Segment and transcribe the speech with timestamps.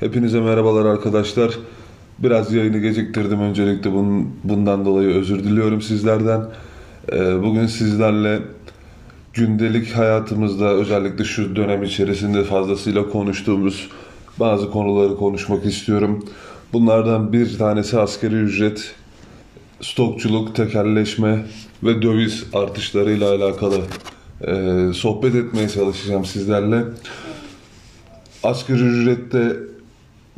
[0.00, 1.58] Hepinize merhabalar arkadaşlar.
[2.18, 6.40] Biraz yayını geciktirdim öncelikle bunun, bundan dolayı özür diliyorum sizlerden.
[7.12, 8.38] Ee, bugün sizlerle
[9.34, 13.90] gündelik hayatımızda özellikle şu dönem içerisinde fazlasıyla konuştuğumuz
[14.40, 16.24] bazı konuları konuşmak istiyorum.
[16.72, 18.94] Bunlardan bir tanesi askeri ücret,
[19.82, 21.44] stokçuluk, tekelleşme
[21.82, 23.80] ve döviz artışlarıyla alakalı
[24.46, 26.84] e, sohbet etmeye çalışacağım sizlerle.
[28.42, 29.56] Asgari ücrette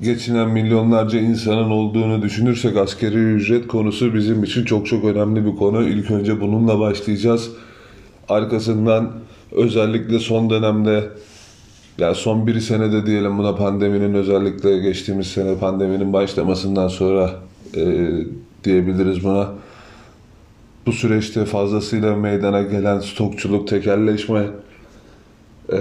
[0.01, 5.89] geçinen milyonlarca insanın olduğunu düşünürsek askeri ücret konusu bizim için çok çok önemli bir konu.
[5.89, 7.51] İlk önce bununla başlayacağız.
[8.29, 9.13] Arkasından
[9.53, 11.11] özellikle son dönemde
[11.99, 17.31] ya son bir senede diyelim buna pandeminin özellikle geçtiğimiz sene pandeminin başlamasından sonra
[17.77, 18.09] e,
[18.65, 19.53] diyebiliriz buna.
[20.87, 24.47] Bu süreçte fazlasıyla meydana gelen stokçuluk, tekelleşme,
[25.73, 25.79] e,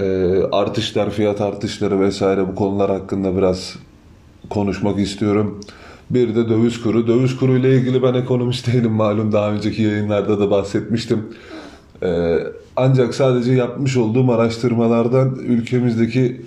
[0.52, 3.76] artışlar, fiyat artışları vesaire bu konular hakkında biraz
[4.50, 5.60] konuşmak istiyorum.
[6.10, 7.06] Bir de döviz kuru.
[7.06, 11.26] Döviz kuru ile ilgili ben ekonomist değilim malum daha önceki yayınlarda da bahsetmiştim.
[12.02, 12.38] Ee,
[12.76, 16.42] ancak sadece yapmış olduğum araştırmalardan ülkemizdeki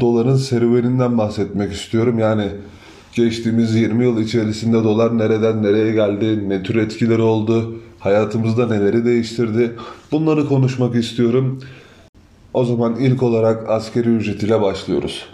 [0.00, 2.18] doların serüveninden bahsetmek istiyorum.
[2.18, 2.48] Yani
[3.14, 9.76] geçtiğimiz 20 yıl içerisinde dolar nereden nereye geldi, ne tür etkileri oldu, hayatımızda neleri değiştirdi
[10.12, 11.60] bunları konuşmak istiyorum.
[12.54, 15.26] O zaman ilk olarak askeri ücret ile başlıyoruz.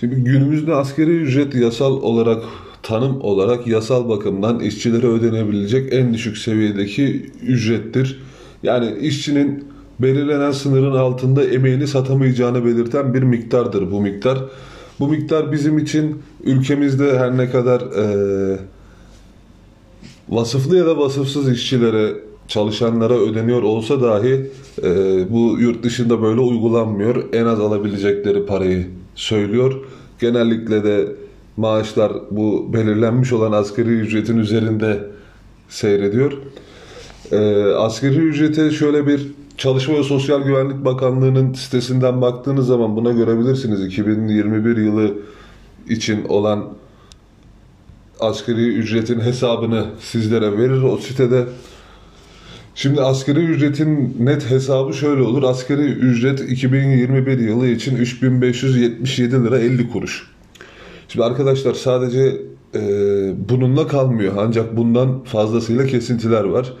[0.00, 2.42] Şimdi günümüzde askeri ücret yasal olarak
[2.82, 8.20] tanım olarak yasal bakımdan işçilere ödenebilecek en düşük seviyedeki ücrettir.
[8.62, 9.64] Yani işçinin
[10.00, 14.38] belirlenen sınırın altında emeğini satamayacağını belirten bir miktardır bu miktar.
[15.00, 18.58] Bu miktar bizim için ülkemizde her ne kadar e,
[20.28, 22.14] vasıflı ya da vasıfsız işçilere,
[22.48, 24.50] çalışanlara ödeniyor olsa dahi
[24.82, 24.90] e,
[25.30, 27.24] bu yurt dışında böyle uygulanmıyor.
[27.32, 29.74] En az alabilecekleri parayı söylüyor.
[30.20, 31.08] Genellikle de
[31.56, 35.00] maaşlar bu belirlenmiş olan asgari ücretin üzerinde
[35.68, 36.32] seyrediyor.
[37.32, 39.26] Ee, asgari ücrete şöyle bir
[39.58, 43.84] Çalışma ve Sosyal Güvenlik Bakanlığı'nın sitesinden baktığınız zaman buna görebilirsiniz.
[43.84, 45.14] 2021 yılı
[45.88, 46.68] için olan
[48.20, 51.44] asgari ücretin hesabını sizlere verir o sitede.
[52.74, 55.42] Şimdi asgari ücretin net hesabı şöyle olur.
[55.42, 60.30] Asgari ücret 2021 yılı için 3577 lira 50 kuruş.
[61.08, 62.36] Şimdi arkadaşlar sadece
[62.74, 62.80] e,
[63.48, 64.34] bununla kalmıyor.
[64.38, 66.72] Ancak bundan fazlasıyla kesintiler var.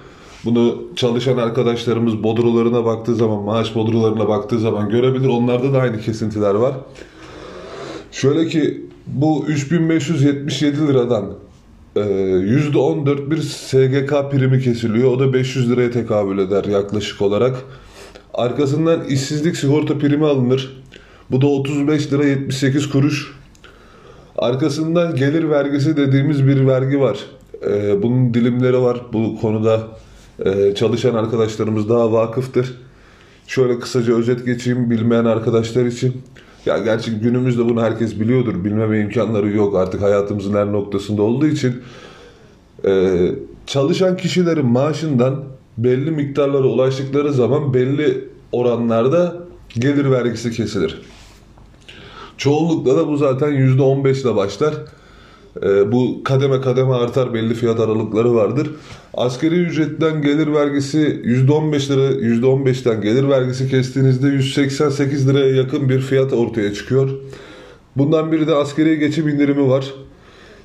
[0.44, 5.28] Bunu çalışan arkadaşlarımız bodrolarına baktığı zaman, maaş bodrolarına baktığı zaman görebilir.
[5.28, 6.74] Onlarda da aynı kesintiler var.
[8.12, 11.24] Şöyle ki bu 3577 liradan
[11.96, 15.12] %14 ee, bir SGK primi kesiliyor.
[15.12, 17.56] O da 500 liraya tekabül eder yaklaşık olarak.
[18.34, 20.82] Arkasından işsizlik sigorta primi alınır.
[21.30, 23.34] Bu da 35 lira 78 kuruş.
[24.36, 27.18] Arkasından gelir vergisi dediğimiz bir vergi var.
[27.66, 29.00] Ee, bunun dilimleri var.
[29.12, 29.88] Bu konuda
[30.44, 32.74] e, çalışan arkadaşlarımız daha vakıftır.
[33.46, 36.22] Şöyle kısaca özet geçeyim bilmeyen arkadaşlar için.
[36.66, 38.64] Ya gerçi günümüzde bunu herkes biliyordur.
[38.64, 41.74] Bilmeme imkanları yok artık hayatımızın her noktasında olduğu için.
[42.84, 43.30] Ee,
[43.66, 45.44] çalışan kişilerin maaşından
[45.78, 49.36] belli miktarlara ulaştıkları zaman belli oranlarda
[49.74, 51.02] gelir vergisi kesilir.
[52.36, 54.74] Çoğunlukla da bu zaten %15 ile başlar.
[55.62, 58.70] Ee, bu kademe kademe artar belli fiyat aralıkları vardır.
[59.14, 66.32] Askeri ücretten gelir vergisi %15 lira %15'ten gelir vergisi kestiğinizde 188 liraya yakın bir fiyat
[66.32, 67.10] ortaya çıkıyor.
[67.96, 69.94] Bundan biri de askeri geçim indirimi var.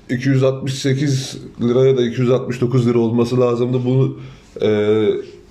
[0.09, 3.77] 268 liraya da 269 lira olması lazımdı.
[3.85, 4.19] Bu
[4.61, 4.69] e,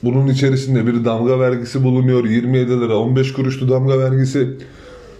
[0.02, 2.24] bunun içerisinde bir damga vergisi bulunuyor.
[2.24, 4.48] 27 lira 15 kuruşlu damga vergisi.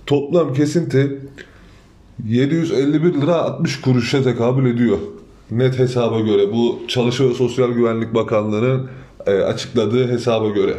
[0.07, 1.19] Toplam kesinti
[2.29, 4.99] 751 lira 60 kuruşa tekabül ediyor.
[5.51, 8.89] Net hesaba göre bu Çalışma ve Sosyal Güvenlik Bakanlığı'nın
[9.27, 10.75] e, açıkladığı hesaba göre.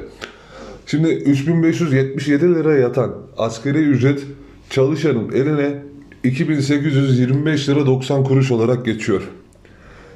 [0.85, 4.23] Şimdi 3577 lira yatan askeri ücret
[4.69, 5.83] çalışanın eline
[6.23, 9.21] 2825 lira 90 kuruş olarak geçiyor.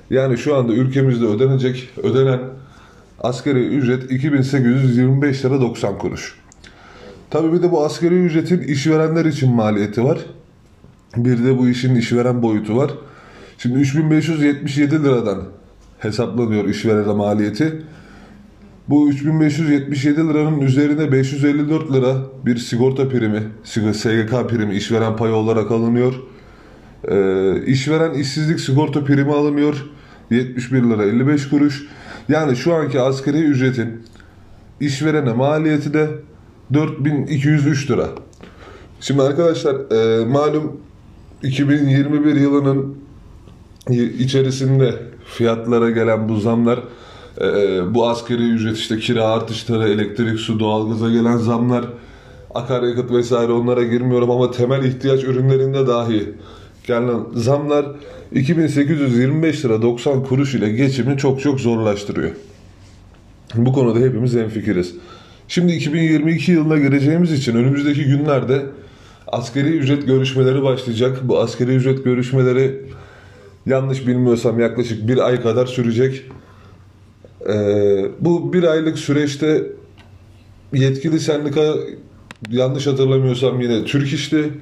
[0.09, 2.39] Yani şu anda ülkemizde ödenecek, ödenen
[3.19, 6.35] askeri ücret 2825 lira 90 kuruş.
[7.29, 10.19] Tabii bir de bu askeri ücretin işverenler için maliyeti var.
[11.17, 12.91] Bir de bu işin işveren boyutu var.
[13.57, 15.43] Şimdi 3577 liradan
[15.99, 17.81] hesaplanıyor işverene maliyeti.
[18.89, 22.15] Bu 3577 liranın üzerine 554 lira
[22.45, 26.13] bir sigorta primi, SGK primi işveren payı olarak alınıyor.
[27.07, 29.85] Ee, işveren işsizlik sigorta primi alınıyor.
[30.29, 31.85] 71 lira 55 kuruş.
[32.29, 34.03] Yani şu anki asgari ücretin
[34.79, 36.09] işverene maliyeti de
[36.73, 38.09] 4203 lira.
[38.99, 40.81] Şimdi arkadaşlar e, malum
[41.43, 42.97] 2021 yılının
[44.19, 44.95] içerisinde
[45.25, 46.79] fiyatlara gelen bu zamlar
[47.41, 47.45] e,
[47.93, 51.85] bu askeri ücret işte kira artışları, elektrik, su, doğalgaza gelen zamlar,
[52.55, 56.33] akaryakıt vesaire onlara girmiyorum ama temel ihtiyaç ürünlerinde dahi
[56.87, 57.85] gelen zamlar
[58.31, 62.31] 2825 lira 90 kuruş ile geçimi çok çok zorlaştırıyor.
[63.55, 64.95] Bu konuda hepimiz enfikiriz.
[65.47, 68.65] Şimdi 2022 yılına gireceğimiz için önümüzdeki günlerde
[69.27, 71.19] askeri ücret görüşmeleri başlayacak.
[71.23, 72.81] Bu askeri ücret görüşmeleri
[73.65, 76.23] yanlış bilmiyorsam yaklaşık bir ay kadar sürecek.
[77.49, 79.63] Ee, bu bir aylık süreçte
[80.73, 81.75] yetkili sendika
[82.49, 84.53] yanlış hatırlamıyorsam yine Türk İş'ti.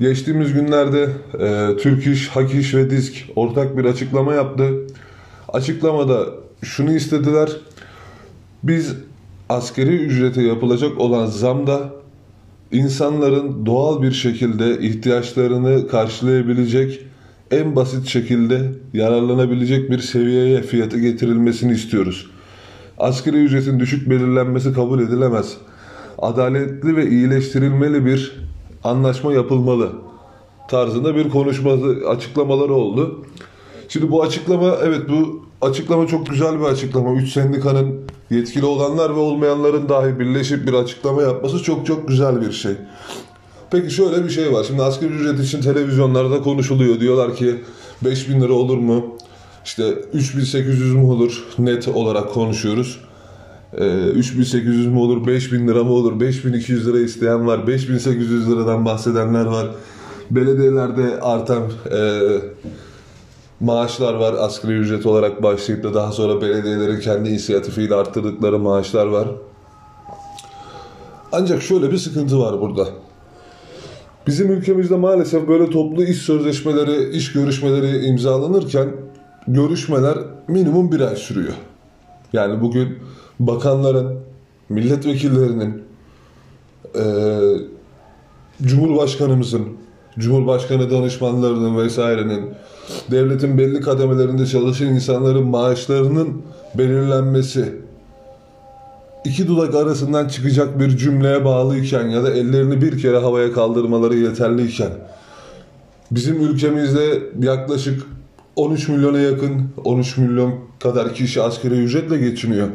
[0.00, 1.08] Geçtiğimiz günlerde
[1.40, 4.86] e, Türk İş, Hak İş ve Disk ortak bir açıklama yaptı.
[5.48, 6.26] Açıklamada
[6.62, 7.50] şunu istediler.
[8.62, 8.94] Biz
[9.48, 11.97] askeri ücrete yapılacak olan zamda
[12.72, 17.00] insanların doğal bir şekilde ihtiyaçlarını karşılayabilecek
[17.50, 22.30] en basit şekilde yararlanabilecek bir seviyeye fiyatı getirilmesini istiyoruz.
[22.98, 25.56] Asgari ücretin düşük belirlenmesi kabul edilemez.
[26.18, 28.36] Adaletli ve iyileştirilmeli bir
[28.84, 29.92] anlaşma yapılmalı
[30.68, 33.24] tarzında bir konuşması, açıklamaları oldu.
[33.88, 37.12] Şimdi bu açıklama evet bu açıklama çok güzel bir açıklama.
[37.12, 38.00] Üç sendikanın
[38.30, 42.72] yetkili olanlar ve olmayanların dahi birleşip bir açıklama yapması çok çok güzel bir şey.
[43.70, 44.64] Peki şöyle bir şey var.
[44.64, 47.00] Şimdi asgari ücret için televizyonlarda konuşuluyor.
[47.00, 47.62] Diyorlar ki
[48.04, 49.16] 5000 lira olur mu?
[49.64, 51.44] İşte 3800 mu olur?
[51.58, 53.00] Net olarak konuşuyoruz.
[53.78, 55.26] Ee, 3800 mu olur?
[55.26, 56.20] 5000 lira mı olur?
[56.20, 57.66] 5200 lira isteyen var.
[57.66, 59.66] 5800 liradan bahsedenler var.
[60.30, 61.62] Belediyelerde artan
[61.92, 61.98] e,
[63.60, 64.34] maaşlar var.
[64.34, 69.28] Asgari ücret olarak başlayıp da daha sonra belediyelerin kendi inisiyatifiyle arttırdıkları maaşlar var.
[71.32, 72.88] Ancak şöyle bir sıkıntı var burada.
[74.26, 78.88] Bizim ülkemizde maalesef böyle toplu iş sözleşmeleri, iş görüşmeleri imzalanırken
[79.48, 80.18] görüşmeler
[80.48, 81.54] minimum bir ay sürüyor.
[82.32, 82.98] Yani bugün
[83.40, 84.18] bakanların,
[84.68, 85.82] milletvekillerinin,
[86.94, 87.04] e,
[88.62, 89.68] Cumhurbaşkanımızın,
[90.18, 92.50] Cumhurbaşkanı danışmanlarının vesairenin,
[93.10, 96.42] devletin belli kademelerinde çalışan insanların maaşlarının
[96.74, 97.74] belirlenmesi,
[99.24, 104.90] iki dudak arasından çıkacak bir cümleye bağlıyken ya da ellerini bir kere havaya kaldırmaları yeterliyken
[106.10, 108.02] bizim ülkemizde yaklaşık
[108.56, 112.68] 13 milyona yakın 13 milyon kadar kişi asgari ücretle geçiniyor.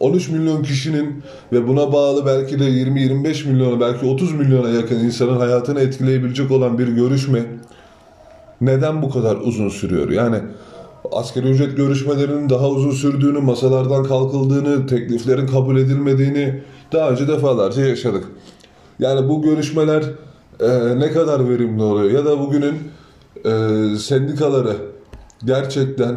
[0.00, 5.38] 13 milyon kişinin ve buna bağlı belki de 20-25 milyona belki 30 milyona yakın insanın
[5.38, 7.42] hayatını etkileyebilecek olan bir görüşme
[8.60, 10.10] neden bu kadar uzun sürüyor?
[10.10, 10.36] Yani
[11.12, 16.62] asgari ücret görüşmelerinin daha uzun sürdüğünü, masalardan kalkıldığını, tekliflerin kabul edilmediğini
[16.92, 18.24] daha önce defalarca yaşadık.
[18.98, 20.04] Yani bu görüşmeler
[20.60, 22.74] e, ne kadar verimli oluyor ya da bugünün
[23.44, 23.50] e,
[23.98, 24.76] sendikaları
[25.44, 26.16] gerçekten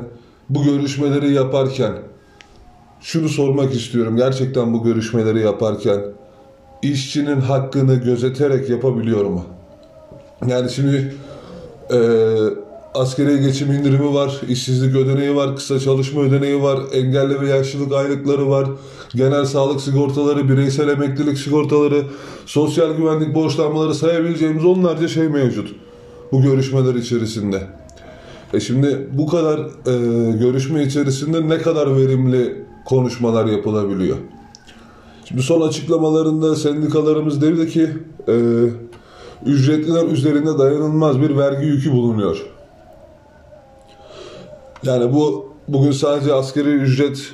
[0.49, 1.93] bu görüşmeleri yaparken
[3.01, 4.17] şunu sormak istiyorum.
[4.17, 6.01] Gerçekten bu görüşmeleri yaparken
[6.81, 9.45] işçinin hakkını gözeterek yapabiliyor mu?
[10.47, 11.15] Yani şimdi
[11.91, 11.99] e,
[12.93, 18.49] askeri geçim indirimi var, işsizlik ödeneği var, kısa çalışma ödeneği var, engelli ve yaşlılık aylıkları
[18.49, 18.67] var,
[19.15, 22.03] genel sağlık sigortaları, bireysel emeklilik sigortaları,
[22.45, 25.75] sosyal güvenlik borçlanmaları sayabileceğimiz onlarca şey mevcut
[26.31, 27.61] bu görüşmeler içerisinde.
[28.53, 34.17] E şimdi bu kadar e, görüşme içerisinde ne kadar verimli konuşmalar yapılabiliyor?
[35.25, 37.89] Şimdi son açıklamalarında sendikalarımız dedi ki
[38.27, 38.35] e,
[39.45, 42.45] ücretliler üzerinde dayanılmaz bir vergi yükü bulunuyor.
[44.83, 47.33] Yani bu bugün sadece askeri ücret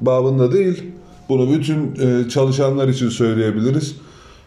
[0.00, 0.84] babında değil,
[1.28, 3.96] bunu bütün e, çalışanlar için söyleyebiliriz.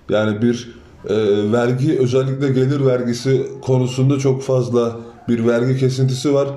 [0.10, 0.70] Yani bir
[1.10, 1.16] e,
[1.52, 4.96] vergi, özellikle gelir vergisi konusunda çok fazla
[5.30, 6.48] bir vergi kesintisi var.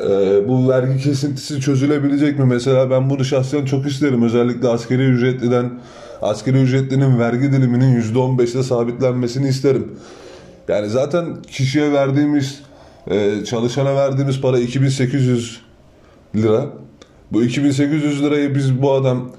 [0.00, 0.08] E,
[0.48, 2.44] bu vergi kesintisi çözülebilecek mi?
[2.44, 4.22] Mesela ben bunu şahsen çok isterim.
[4.22, 5.70] Özellikle askeri ücretliden,
[6.22, 9.92] askeri ücretlinin vergi diliminin %15'te sabitlenmesini isterim.
[10.68, 12.62] Yani zaten kişiye verdiğimiz
[13.10, 15.60] ee, çalışana verdiğimiz para 2800
[16.36, 16.66] lira.
[17.32, 19.30] Bu 2800 lirayı biz bu adam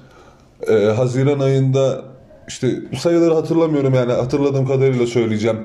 [0.68, 2.02] e, Haziran ayında
[2.48, 5.58] işte sayıları hatırlamıyorum yani hatırladığım kadarıyla söyleyeceğim.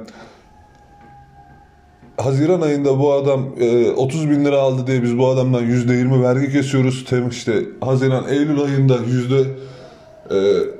[2.23, 6.51] Haziran ayında bu adam e, 30 bin lira aldı diye biz bu adamdan %20 vergi
[6.51, 7.05] kesiyoruz.
[7.05, 9.45] Tem işte Haziran, Eylül ayında yüzde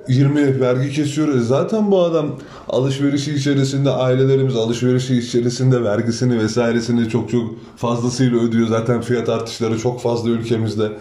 [0.08, 1.48] 20 e, vergi kesiyoruz.
[1.48, 2.36] Zaten bu adam
[2.68, 8.68] alışverişi içerisinde ailelerimiz alışverişi içerisinde vergisini vesairesini çok çok fazlasıyla ödüyor.
[8.68, 10.92] Zaten fiyat artışları çok fazla ülkemizde.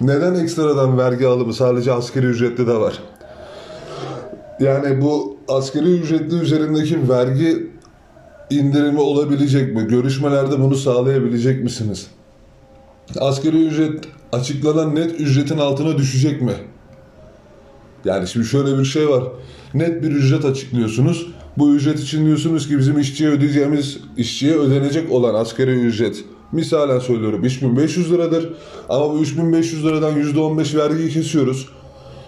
[0.00, 2.98] Neden ekstradan vergi alımı sadece askeri ücretli de var?
[4.60, 7.69] Yani bu askeri ücretli üzerindeki vergi
[8.50, 9.86] indirimi olabilecek mi?
[9.88, 12.06] Görüşmelerde bunu sağlayabilecek misiniz?
[13.18, 16.52] Askeri ücret açıklanan net ücretin altına düşecek mi?
[18.04, 19.24] Yani şimdi şöyle bir şey var.
[19.74, 21.26] Net bir ücret açıklıyorsunuz.
[21.58, 27.44] Bu ücret için diyorsunuz ki bizim işçiye ödeyeceğimiz, işçiye ödenecek olan askeri ücret misalen söylüyorum
[27.44, 28.52] 3500 liradır.
[28.88, 31.68] Ama bu 3500 liradan %15 vergiyi kesiyoruz.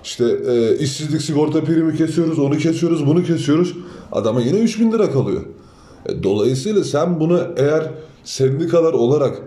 [0.05, 3.75] İşte e, işsizlik sigorta primi kesiyoruz, onu kesiyoruz, bunu kesiyoruz.
[4.12, 5.43] Adama yine 3000 lira kalıyor.
[6.23, 7.90] Dolayısıyla sen bunu eğer
[8.25, 9.42] sendikalar olarak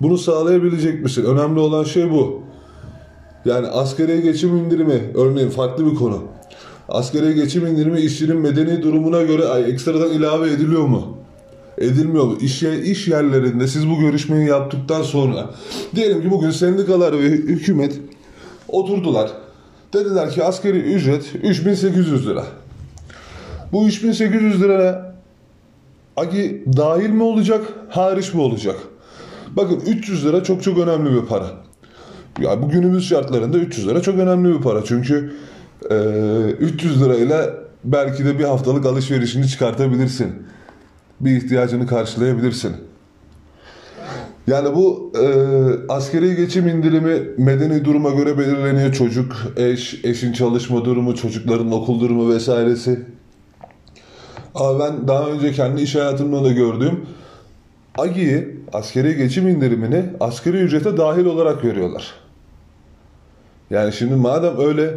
[0.00, 1.24] bunu sağlayabilecek misin?
[1.24, 2.42] Önemli olan şey bu.
[3.44, 6.22] Yani askeri geçim indirimi örneğin farklı bir konu.
[6.88, 11.18] Askeri geçim indirimi işçinin medeni durumuna göre ay, ekstradan ilave ediliyor mu?
[11.78, 12.38] Edilmiyor mu?
[12.40, 15.50] İş, iş yerlerinde siz bu görüşmeyi yaptıktan sonra
[15.94, 18.00] diyelim ki bugün sendikalar ve hükümet
[18.68, 19.30] oturdular.
[19.92, 22.44] Dediler ki askeri ücret 3800 lira.
[23.72, 25.05] Bu 3800 lira
[26.16, 28.76] Agi dahil mi olacak, hariç mi olacak?
[29.56, 31.50] Bakın 300 lira çok çok önemli bir para.
[32.40, 34.84] Ya bu günümüz şartlarında 300 lira çok önemli bir para.
[34.84, 35.32] Çünkü
[35.90, 35.96] e,
[36.60, 37.54] 300 lirayla
[37.84, 40.32] belki de bir haftalık alışverişini çıkartabilirsin.
[41.20, 42.72] Bir ihtiyacını karşılayabilirsin.
[44.46, 45.26] Yani bu e,
[45.88, 48.92] askeri geçim indirimi medeni duruma göre belirleniyor.
[48.92, 53.15] Çocuk, eş, eşin çalışma durumu, çocukların okul durumu vesairesi.
[54.56, 57.06] Ama ben daha önce kendi iş hayatımda da gördüğüm
[57.98, 62.14] AGİ'yi, askeri geçim indirimini askeri ücrete dahil olarak veriyorlar.
[63.70, 64.94] Yani şimdi madem öyle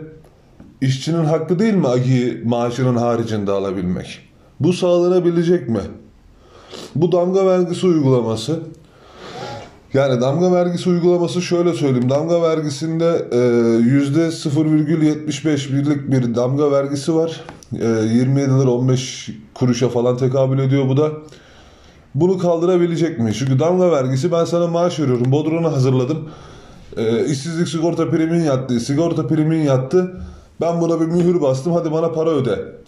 [0.81, 4.19] işçinin hakkı değil mi AGİ'yi maaşının haricinde alabilmek?
[4.59, 5.81] Bu sağlanabilecek mi?
[6.95, 8.59] Bu damga vergisi uygulaması
[9.93, 12.09] yani damga vergisi uygulaması şöyle söyleyeyim.
[12.09, 13.37] Damga vergisinde e,
[13.77, 17.41] yüzde 0,75 birlik bir damga vergisi var.
[17.73, 21.11] E, 27 lira 15 kuruşa falan tekabül ediyor bu da.
[22.15, 23.33] Bunu kaldırabilecek mi?
[23.33, 25.31] Çünkü damga vergisi ben sana maaş veriyorum.
[25.31, 26.29] Bodrunu hazırladım.
[26.97, 28.79] E, işsizlik sigorta primin yattı.
[28.79, 30.21] Sigorta primin yattı.
[30.61, 31.73] Ben buna bir mühür bastım.
[31.73, 32.79] Hadi bana para öde.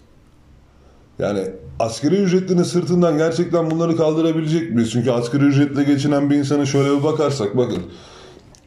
[1.18, 1.40] Yani
[1.80, 4.90] askeri ücretlinin sırtından gerçekten bunları kaldırabilecek miyiz?
[4.92, 7.82] Çünkü asgari ücretle geçinen bir insana şöyle bir bakarsak bakın.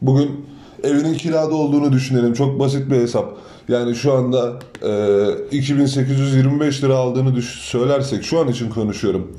[0.02, 0.46] Bugün
[0.82, 2.32] evinin kirada olduğunu düşünelim.
[2.32, 3.36] Çok basit bir hesap.
[3.68, 9.32] Yani şu anda e, 2825 lira aldığını düş söylersek şu an için konuşuyorum.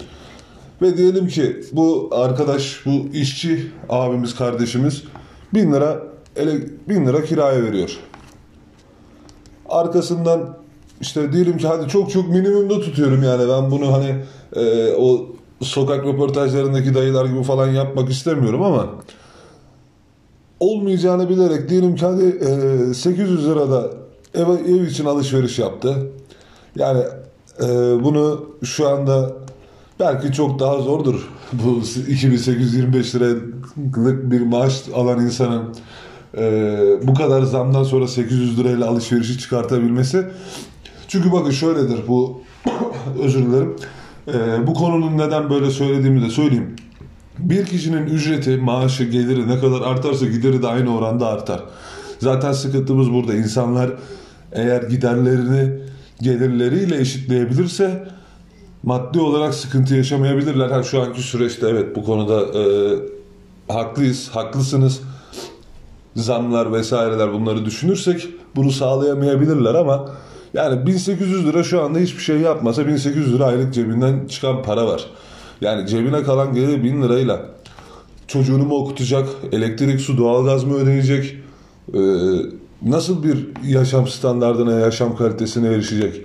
[0.81, 5.03] Ve diyelim ki bu arkadaş, bu işçi abimiz, kardeşimiz
[5.53, 6.03] 1000 lira
[6.35, 7.97] ele, 1000 lira kiraya veriyor.
[9.69, 10.57] Arkasından
[11.01, 14.15] işte diyelim ki hadi çok çok minimumda tutuyorum yani ben bunu hani
[14.55, 15.27] e, o
[15.61, 18.87] sokak röportajlarındaki dayılar gibi falan yapmak istemiyorum ama
[20.59, 22.25] olmayacağını bilerek diyelim ki hadi
[22.89, 24.06] e, 800 lirada
[24.37, 26.11] ev, ev için alışveriş yaptı.
[26.75, 27.03] Yani
[27.61, 27.67] e,
[28.03, 29.31] bunu şu anda
[29.99, 31.29] belki çok daha zordur.
[31.53, 35.75] Bu 2825 liralık bir maaş alan insanın
[36.37, 40.25] e, bu kadar zamdan sonra 800 lirayla alışverişi çıkartabilmesi
[41.07, 42.41] çünkü bakın şöyledir bu
[43.23, 43.75] özür dilerim.
[44.27, 46.75] Ee, bu konunun neden böyle söylediğimi de söyleyeyim.
[47.39, 51.63] Bir kişinin ücreti, maaşı, geliri ne kadar artarsa gideri de aynı oranda artar.
[52.19, 53.33] Zaten sıkıntımız burada.
[53.33, 53.91] İnsanlar
[54.51, 55.79] eğer giderlerini
[56.21, 58.07] gelirleriyle eşitleyebilirse
[58.83, 60.69] maddi olarak sıkıntı yaşamayabilirler.
[60.69, 62.63] Ha, şu anki süreçte evet bu konuda e,
[63.73, 65.01] haklıyız, haklısınız.
[66.15, 70.09] Zamlar vesaireler bunları düşünürsek bunu sağlayamayabilirler ama
[70.53, 75.05] yani 1800 lira şu anda hiçbir şey yapmasa 1800 lira aylık cebinden çıkan para var.
[75.61, 77.45] Yani cebine kalan gelir 1000 lirayla
[78.27, 81.35] çocuğunu mu okutacak, elektrik, su, doğalgaz mı ödeyecek,
[81.93, 81.99] ee,
[82.81, 86.21] nasıl bir yaşam standartına, yaşam kalitesine erişecek?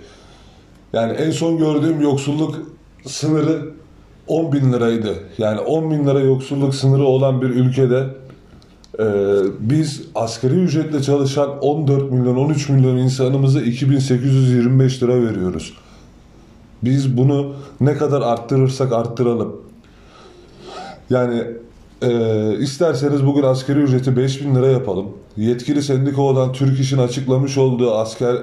[0.92, 2.54] Yani en son gördüğüm yoksulluk
[3.06, 3.70] sınırı
[4.26, 5.14] 10 bin liraydı.
[5.38, 8.06] Yani 10 bin lira yoksulluk sınırı olan bir ülkede
[8.98, 9.04] ee,
[9.60, 15.74] biz asgari ücretle çalışan 14 milyon 13 milyon insanımıza 2825 lira veriyoruz.
[16.82, 19.56] Biz bunu ne kadar arttırırsak arttıralım.
[21.10, 21.44] Yani
[22.02, 25.08] e, isterseniz bugün asgari ücreti 5000 lira yapalım.
[25.36, 28.36] Yetkili sendika olan Türk İş'in açıklamış olduğu asker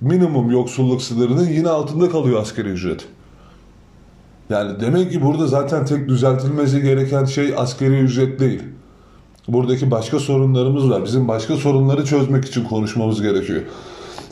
[0.00, 3.06] minimum yoksulluk sınırının yine altında kalıyor asgari ücret.
[4.50, 8.62] Yani demek ki burada zaten tek düzeltilmesi gereken şey asgari ücret değil.
[9.48, 11.04] Buradaki başka sorunlarımız var.
[11.04, 13.62] Bizim başka sorunları çözmek için konuşmamız gerekiyor.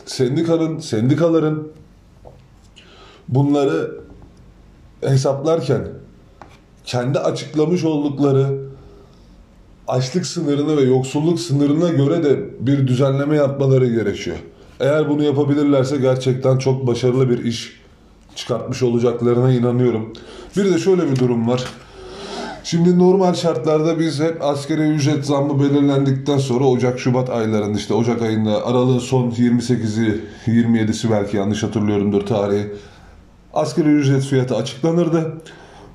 [0.07, 1.69] sendikanın, sendikaların
[3.29, 4.01] bunları
[5.01, 5.89] hesaplarken
[6.89, 8.59] kendi açıklamış oldukları
[9.89, 14.37] açlık sınırına ve yoksulluk sınırına göre de bir düzenleme yapmaları gerekiyor.
[14.81, 17.81] Eğer bunu yapabilirlerse gerçekten çok başarılı bir iş
[18.35, 20.13] çıkartmış olacaklarına inanıyorum.
[20.57, 21.65] Bir de şöyle bir durum var.
[22.65, 28.67] Şimdi normal şartlarda biz hep askeri ücret zammı belirlendikten sonra Ocak-Şubat aylarında işte Ocak ayında
[28.67, 32.73] aralığın son 28'i 27'si belki yanlış hatırlıyorumdur tarihi
[33.55, 35.41] askeri ücret fiyatı açıklanırdı.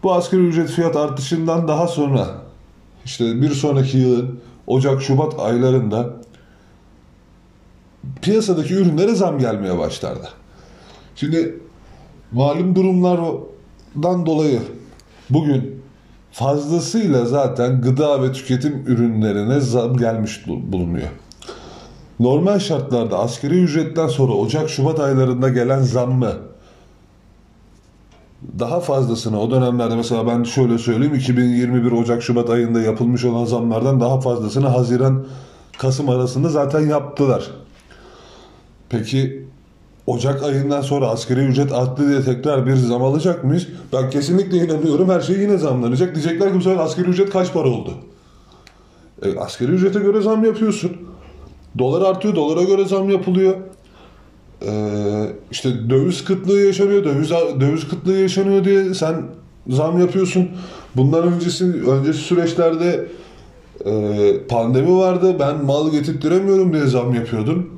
[0.04, 2.28] Bu askeri ücret fiyat artışından daha sonra
[3.06, 6.10] işte bir sonraki yılın Ocak-Şubat aylarında
[8.22, 10.30] piyasadaki ürünlere zam gelmeye başlardı.
[11.16, 11.60] Şimdi
[12.32, 14.62] malum durumlardan dolayı
[15.30, 15.84] bugün
[16.32, 21.10] fazlasıyla zaten gıda ve tüketim ürünlerine zam gelmiş bulunuyor.
[22.20, 26.34] Normal şartlarda askeri ücretten sonra Ocak-Şubat aylarında gelen zammı
[28.60, 34.20] daha fazlasını o dönemlerde mesela ben şöyle söyleyeyim 2021 Ocak-Şubat ayında yapılmış olan zamlardan daha
[34.22, 35.26] fazlasını Haziran
[35.78, 37.52] Kasım arasında zaten yaptılar.
[38.90, 39.48] Peki
[40.08, 43.68] Ocak ayından sonra askeri ücret arttı diye tekrar bir zam alacak mıyız?
[43.94, 46.16] Ben kesinlikle inanıyorum her şey yine zamlanacak.
[46.16, 47.92] Diyecekler ki bu sefer askeri ücret kaç para oldu?
[49.22, 50.92] E, askeri ücrete göre zam yapıyorsun.
[51.78, 53.58] Dolar artıyor, dolara göre zam yapılıyor.
[54.66, 57.30] Ee, işte döviz kıtlığı yaşanıyor, döviz
[57.60, 59.16] döviz kıtlığı yaşanıyor diye sen
[59.68, 60.50] zam yapıyorsun.
[60.96, 63.08] Bundan öncesi öncesi süreçlerde
[63.86, 65.36] e, pandemi vardı.
[65.40, 67.70] Ben mal getirtiremiyorum diye zam yapıyordun.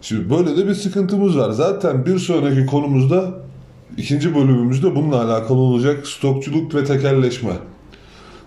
[0.00, 1.50] Şimdi böyle de bir sıkıntımız var.
[1.50, 3.34] Zaten bir sonraki konumuzda
[3.96, 7.52] ikinci bölümümüzde bununla alakalı olacak stokçuluk ve tekelleşme.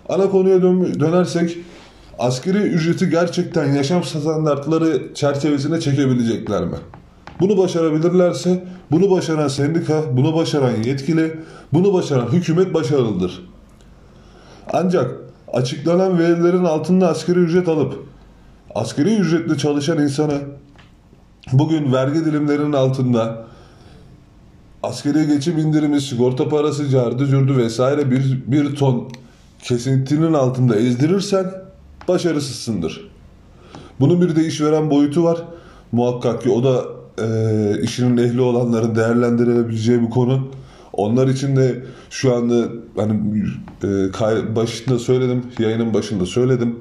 [0.08, 1.58] Ana konuya dön dönersek
[2.18, 6.76] askeri ücreti gerçekten yaşam standartları çerçevesine çekebilecekler mi?
[7.40, 11.40] Bunu başarabilirlerse bunu başaran sendika, bunu başaran yetkili,
[11.72, 13.42] bunu başaran hükümet başarılıdır.
[14.72, 15.10] Ancak
[15.52, 18.04] açıklanan verilerin altında asgari ücret alıp
[18.74, 20.34] asgari ücretle çalışan insana
[21.52, 23.44] bugün vergi dilimlerinin altında
[24.82, 29.08] askeri geçim indirimi, sigorta parası, cardı cürdü vesaire bir, bir ton
[29.62, 31.52] kesintinin altında ezdirirsen
[32.08, 33.10] başarısızsındır.
[34.00, 35.38] Bunun bir de işveren boyutu var.
[35.92, 40.48] Muhakkak ki o da e, işinin ehli olanların değerlendirebileceği bir konu.
[40.92, 43.44] Onlar için de şu anda hani
[43.84, 46.76] e, başında söyledim, yayının başında söyledim.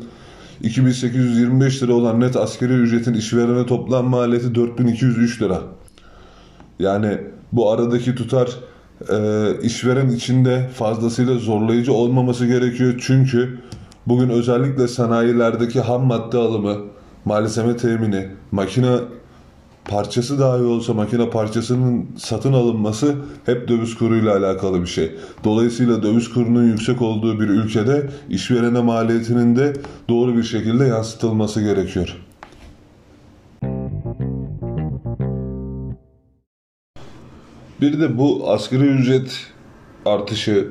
[0.64, 5.62] 2825 lira olan net askeri ücretin işverene toplam maliyeti 4203 lira.
[6.80, 7.18] Yani
[7.52, 8.50] bu aradaki tutar
[9.10, 13.02] e, işveren içinde fazlasıyla zorlayıcı olmaması gerekiyor.
[13.02, 13.60] Çünkü
[14.08, 16.76] bugün özellikle sanayilerdeki ham madde alımı,
[17.26, 18.96] malzeme temini, makine
[19.90, 25.12] parçası dahi olsa makine parçasının satın alınması hep döviz kuruyla alakalı bir şey.
[25.44, 29.74] Dolayısıyla döviz kurunun yüksek olduğu bir ülkede işverene maliyetinin de
[30.10, 32.18] doğru bir şekilde yansıtılması gerekiyor.
[37.82, 39.48] Bir de bu asgari ücret
[40.06, 40.68] artışı,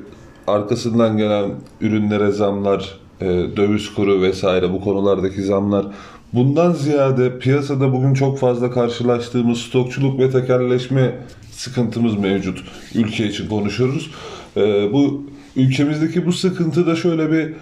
[0.47, 1.51] arkasından gelen
[1.81, 3.27] ürünlere zamlar, e,
[3.57, 5.85] döviz kuru vesaire bu konulardaki zamlar
[6.33, 11.15] Bundan ziyade piyasada bugün çok fazla karşılaştığımız stokçuluk ve tekelleşme
[11.51, 12.63] sıkıntımız mevcut.
[12.95, 14.11] Ülke için konuşuyoruz.
[14.57, 15.23] Ee, bu
[15.55, 17.53] ülkemizdeki bu sıkıntıda şöyle bir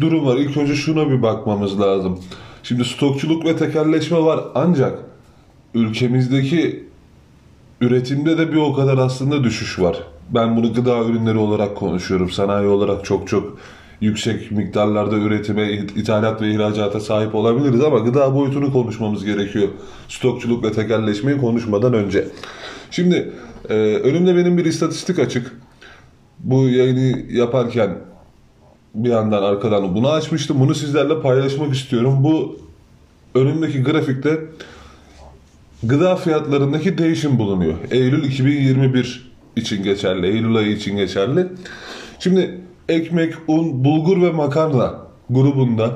[0.00, 0.36] durum var.
[0.36, 2.18] İlk önce şuna bir bakmamız lazım.
[2.62, 4.98] Şimdi stokçuluk ve tekelleşme var ancak
[5.74, 6.84] ülkemizdeki
[7.80, 9.96] üretimde de bir o kadar aslında düşüş var.
[10.30, 12.30] Ben bunu gıda ürünleri olarak konuşuyorum.
[12.30, 13.58] Sanayi olarak çok çok
[14.00, 19.68] yüksek miktarlarda üretime, ithalat ve ihracata sahip olabiliriz ama gıda boyutunu konuşmamız gerekiyor.
[20.08, 22.28] Stokçuluk ve tekelleşmeyi konuşmadan önce.
[22.90, 23.32] Şimdi
[23.68, 25.52] e, önümde benim bir istatistik açık.
[26.38, 27.98] Bu yayını yaparken
[28.94, 30.60] bir yandan arkadan bunu açmıştım.
[30.60, 32.24] Bunu sizlerle paylaşmak istiyorum.
[32.24, 32.58] Bu
[33.34, 34.40] önümdeki grafikte
[35.82, 37.74] gıda fiyatlarındaki değişim bulunuyor.
[37.90, 41.46] Eylül 2021 için geçerli, Eylül ayı için geçerli.
[42.18, 44.94] Şimdi ekmek, un, bulgur ve makarna
[45.30, 45.90] grubunda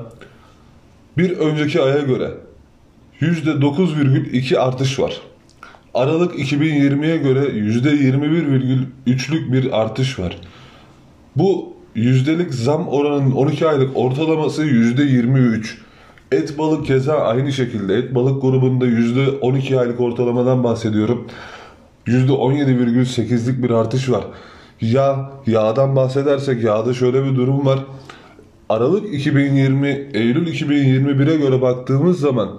[1.18, 2.30] bir önceki aya göre
[3.20, 5.20] %9,2 artış var.
[5.94, 10.38] Aralık 2020'ye göre %21,3'lük bir artış var.
[11.36, 15.78] Bu yüzdelik zam oranının 12 aylık ortalaması %23.
[16.32, 17.94] Et balık keza aynı şekilde.
[17.94, 21.28] Et balık grubunda %12 aylık ortalamadan bahsediyorum.
[22.06, 24.24] %17,8'lik bir artış var.
[24.80, 27.78] Yağ, yağdan bahsedersek yağda şöyle bir durum var.
[28.68, 32.50] Aralık 2020, Eylül 2021'e göre baktığımız zaman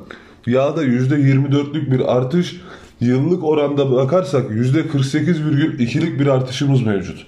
[0.47, 2.61] Yağda %24'lük bir artış.
[2.99, 7.25] Yıllık oranda bakarsak %48,2'lik bir artışımız mevcut.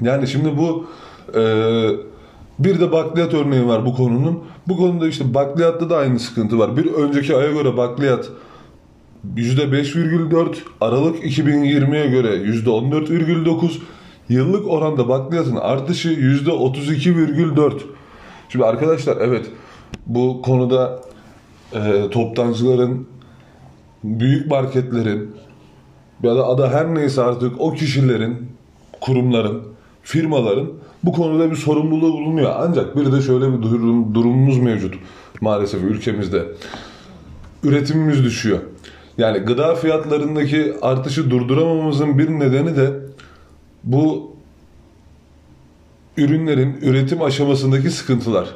[0.00, 0.86] Yani şimdi bu
[1.34, 1.42] e,
[2.58, 4.44] bir de bakliyat örneği var bu konunun.
[4.68, 6.76] Bu konuda işte bakliyatta da aynı sıkıntı var.
[6.76, 8.28] Bir önceki aya göre bakliyat
[9.36, 13.70] %5,4, Aralık 2020'ye göre %14,9,
[14.28, 17.72] yıllık oranda bakliyatın artışı %32,4.
[18.48, 19.46] Şimdi arkadaşlar evet
[20.06, 21.00] bu konuda
[21.74, 23.06] e, toptancıların,
[24.04, 25.34] büyük marketlerin
[26.22, 28.48] ya da ada her neyse artık o kişilerin,
[29.00, 29.62] kurumların,
[30.02, 30.70] firmaların
[31.04, 32.52] bu konuda bir sorumluluğu bulunuyor.
[32.58, 34.94] Ancak bir de şöyle bir durum, durumumuz mevcut
[35.40, 36.46] maalesef ülkemizde.
[37.62, 38.58] Üretimimiz düşüyor.
[39.18, 42.90] Yani gıda fiyatlarındaki artışı durduramamızın bir nedeni de
[43.84, 44.32] bu
[46.16, 48.48] ürünlerin üretim aşamasındaki sıkıntılar.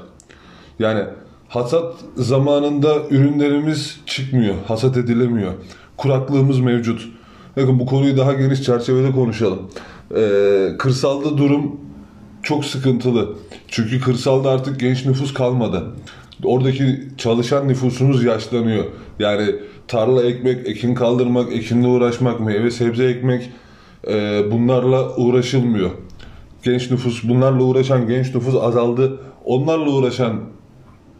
[0.78, 1.04] Yani
[1.48, 5.52] hasat zamanında ürünlerimiz çıkmıyor, hasat edilemiyor.
[5.96, 7.08] Kuraklığımız mevcut.
[7.56, 9.70] Bakın bu konuyu daha geniş çerçevede konuşalım.
[10.16, 11.80] Ee, kırsalda durum
[12.42, 13.36] çok sıkıntılı.
[13.68, 15.84] Çünkü kırsalda artık genç nüfus kalmadı.
[16.44, 18.84] Oradaki çalışan nüfusumuz yaşlanıyor.
[19.18, 19.54] Yani
[19.88, 23.50] tarla ekmek, ekin kaldırmak, ekinle uğraşmak, meyve sebze ekmek
[24.08, 25.90] e, bunlarla uğraşılmıyor.
[26.62, 29.20] Genç nüfus, bunlarla uğraşan genç nüfus azaldı.
[29.44, 30.40] Onlarla uğraşan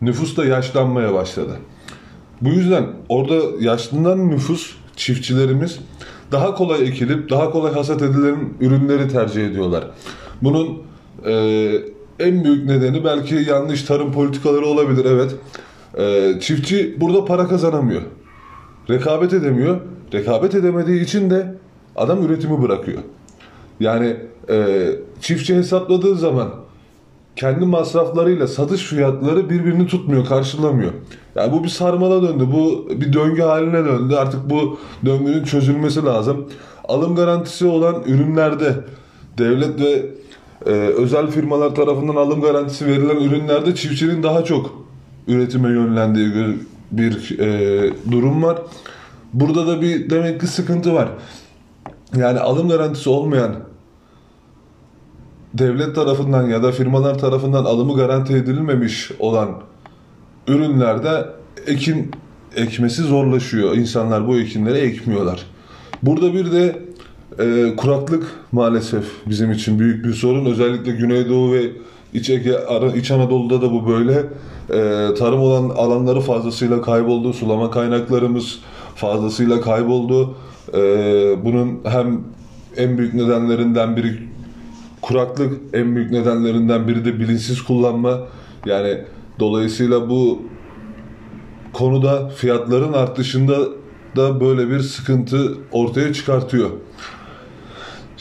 [0.03, 1.57] nüfus da yaşlanmaya başladı.
[2.40, 5.79] Bu yüzden orada yaşlanan nüfus, çiftçilerimiz
[6.33, 9.85] daha kolay ekilip daha kolay hasat edilen ürünleri tercih ediyorlar.
[10.42, 10.83] Bunun
[11.27, 11.35] e,
[12.18, 15.35] en büyük nedeni belki yanlış tarım politikaları olabilir evet.
[15.98, 18.03] E, çiftçi burada para kazanamıyor.
[18.90, 19.81] Rekabet edemiyor.
[20.12, 21.55] Rekabet edemediği için de
[21.97, 22.99] adam üretimi bırakıyor.
[23.81, 24.16] Yani
[24.51, 24.88] e,
[25.21, 26.51] çiftçi hesapladığı zaman
[27.37, 30.92] kendi masraflarıyla satış fiyatları birbirini tutmuyor, karşılamıyor.
[31.35, 34.14] Yani bu bir sarmala döndü, bu bir döngü haline döndü.
[34.14, 36.49] Artık bu döngünün çözülmesi lazım.
[36.85, 38.75] Alım garantisi olan ürünlerde
[39.38, 40.07] devlet ve
[40.66, 44.85] e, özel firmalar tarafından alım garantisi verilen ürünlerde çiftçinin daha çok
[45.29, 46.33] üretime yönlendiği
[46.93, 48.59] bir e, durum var.
[49.33, 51.09] Burada da bir demek ki sıkıntı var.
[52.17, 53.55] Yani alım garantisi olmayan
[55.55, 59.51] devlet tarafından ya da firmalar tarafından alımı garanti edilmemiş olan
[60.49, 61.27] ürünlerde
[61.67, 62.11] ekim
[62.57, 63.77] ekmesi zorlaşıyor.
[63.77, 65.47] İnsanlar bu ekinleri ekmiyorlar.
[66.03, 66.79] Burada bir de
[67.39, 70.45] e, kuraklık maalesef bizim için büyük bir sorun.
[70.45, 71.71] Özellikle Güneydoğu ve
[72.15, 72.59] İç, Ege,
[72.97, 74.25] İç Anadolu'da da bu böyle.
[74.70, 77.33] E, tarım olan alanları fazlasıyla kayboldu.
[77.33, 78.59] Sulama kaynaklarımız
[78.94, 80.35] fazlasıyla kayboldu.
[80.75, 80.81] E,
[81.44, 82.20] bunun hem
[82.77, 84.29] en büyük nedenlerinden biri
[85.03, 88.20] kuraklık, en büyük nedenlerinden biri de bilinçsiz kullanma.
[88.66, 88.98] Yani
[89.40, 90.42] dolayısıyla bu
[91.72, 93.59] konuda fiyatların artışında
[94.16, 96.70] da böyle bir sıkıntı ortaya çıkartıyor.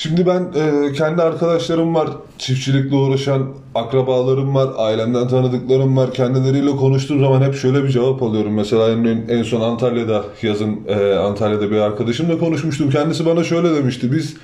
[0.01, 6.13] Şimdi ben e, kendi arkadaşlarım var, çiftçilikle uğraşan akrabalarım var, ailemden tanıdıklarım var.
[6.13, 8.53] Kendileriyle konuştuğum zaman hep şöyle bir cevap alıyorum.
[8.53, 12.89] Mesela en, en son Antalya'da yazın e, Antalya'da bir arkadaşımla konuşmuştum.
[12.89, 14.11] Kendisi bana şöyle demişti.
[14.11, 14.37] Biz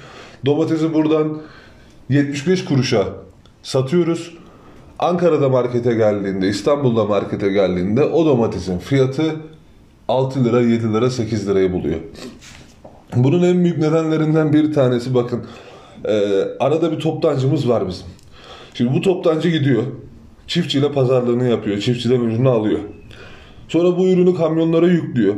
[0.45, 1.37] domatesi buradan
[2.09, 3.07] 75 kuruşa
[3.63, 4.33] satıyoruz.
[4.99, 9.35] Ankara'da markete geldiğinde, İstanbul'da markete geldiğinde o domatesin fiyatı
[10.07, 11.99] 6 lira, 7 lira, 8 lirayı buluyor.
[13.15, 15.45] Bunun en büyük nedenlerinden bir tanesi bakın
[16.05, 18.07] e, arada bir toptancımız var bizim.
[18.73, 19.83] Şimdi bu toptancı gidiyor.
[20.47, 21.79] Çiftçiyle pazarlığını yapıyor.
[21.79, 22.79] Çiftçiden ürünü alıyor.
[23.67, 25.35] Sonra bu ürünü kamyonlara yüklüyor.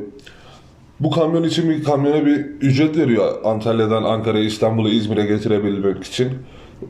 [0.99, 6.29] Bu kamyon için bir kamyona bir ücret veriyor Antalya'dan Ankara'ya, İstanbul'a, İzmir'e getirebilmek için.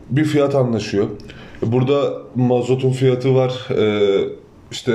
[0.10, 1.08] Bir fiyat anlaşıyor.
[1.62, 4.00] Burada mazotun fiyatı var, e,
[4.72, 4.94] işte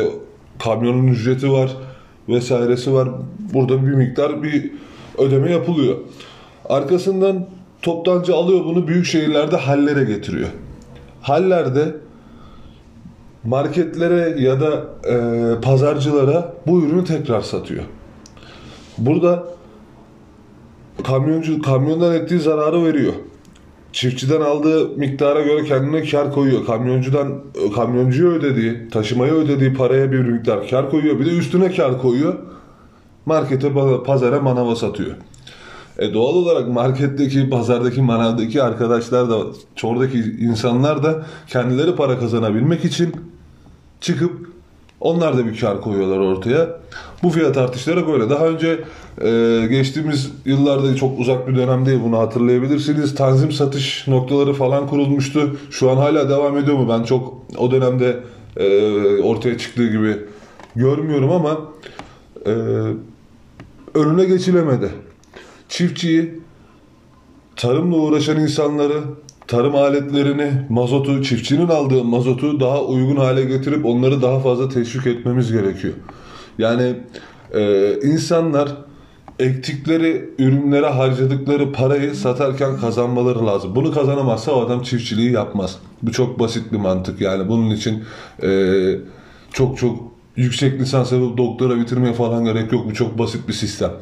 [0.58, 1.76] kamyonun ücreti var
[2.28, 3.08] vesairesi var.
[3.54, 4.70] Burada bir miktar bir
[5.18, 5.96] ödeme yapılıyor.
[6.68, 7.46] Arkasından
[7.82, 10.48] toptancı alıyor bunu büyük şehirlerde hallere getiriyor.
[11.22, 11.96] Hallerde
[13.44, 15.16] marketlere ya da e,
[15.60, 17.84] pazarcılara bu ürünü tekrar satıyor.
[18.98, 19.44] Burada
[21.04, 23.12] kamyoncu kamyondan ettiği zararı veriyor.
[23.92, 26.66] Çiftçiden aldığı miktara göre kendine kar koyuyor.
[26.66, 27.42] Kamyoncudan
[27.74, 31.18] kamyoncuya ödediği, taşımaya ödediği paraya bir miktar kar koyuyor.
[31.18, 32.34] Bir de üstüne kar koyuyor
[33.26, 33.72] markete,
[34.06, 35.16] pazara, manava satıyor.
[35.98, 39.36] E doğal olarak marketteki, pazardaki, manavdaki arkadaşlar da,
[39.76, 43.14] çoğurdaki insanlar da kendileri para kazanabilmek için
[44.00, 44.54] çıkıp
[45.00, 46.68] onlar da bir kar koyuyorlar ortaya.
[47.22, 48.30] Bu fiyat artışları böyle.
[48.30, 48.84] Daha önce
[49.22, 53.14] e, geçtiğimiz yıllarda çok uzak bir dönem değil bunu hatırlayabilirsiniz.
[53.14, 55.56] Tanzim satış noktaları falan kurulmuştu.
[55.70, 56.88] Şu an hala devam ediyor mu?
[56.88, 58.20] Ben çok o dönemde
[58.56, 60.16] e, ortaya çıktığı gibi
[60.76, 61.60] görmüyorum ama
[62.46, 62.52] e,
[63.94, 64.90] önüne geçilemedi.
[65.68, 66.40] Çiftçiyi,
[67.56, 69.00] tarımla uğraşan insanları,
[69.46, 75.52] tarım aletlerini, mazotu, çiftçinin aldığı mazotu daha uygun hale getirip onları daha fazla teşvik etmemiz
[75.52, 75.94] gerekiyor.
[76.58, 76.96] Yani
[77.54, 78.76] e, insanlar
[79.38, 83.76] ektikleri ürünlere harcadıkları parayı satarken kazanmaları lazım.
[83.76, 85.78] Bunu kazanamazsa o adam çiftçiliği yapmaz.
[86.02, 87.48] Bu çok basit bir mantık yani.
[87.48, 88.04] Bunun için
[88.42, 88.50] e,
[89.52, 92.86] çok çok yüksek lisans yapıp doktora bitirmeye falan gerek yok.
[92.86, 93.92] Bu çok basit bir sistem.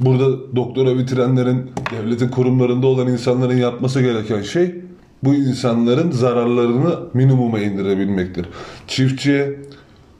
[0.00, 4.74] Burada doktora bitirenlerin, devletin kurumlarında olan insanların yapması gereken şey
[5.22, 8.46] bu insanların zararlarını minimuma indirebilmektir.
[8.88, 9.60] Çiftçiye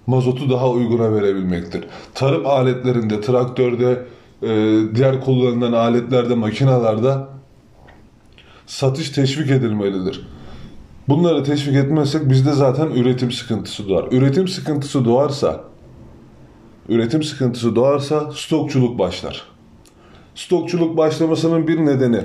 [0.06, 1.84] mazotu daha uyguna verebilmektir.
[2.14, 4.02] Tarım aletlerinde, traktörde,
[4.42, 4.48] e,
[4.94, 7.28] diğer kullanılan aletlerde, makinalarda
[8.66, 10.26] satış teşvik edilmelidir.
[11.10, 14.04] Bunları teşvik etmezsek bizde zaten üretim sıkıntısı doğar.
[14.12, 15.64] Üretim sıkıntısı doğarsa
[16.88, 19.42] üretim sıkıntısı doğarsa stokçuluk başlar.
[20.34, 22.20] Stokçuluk başlamasının bir nedeni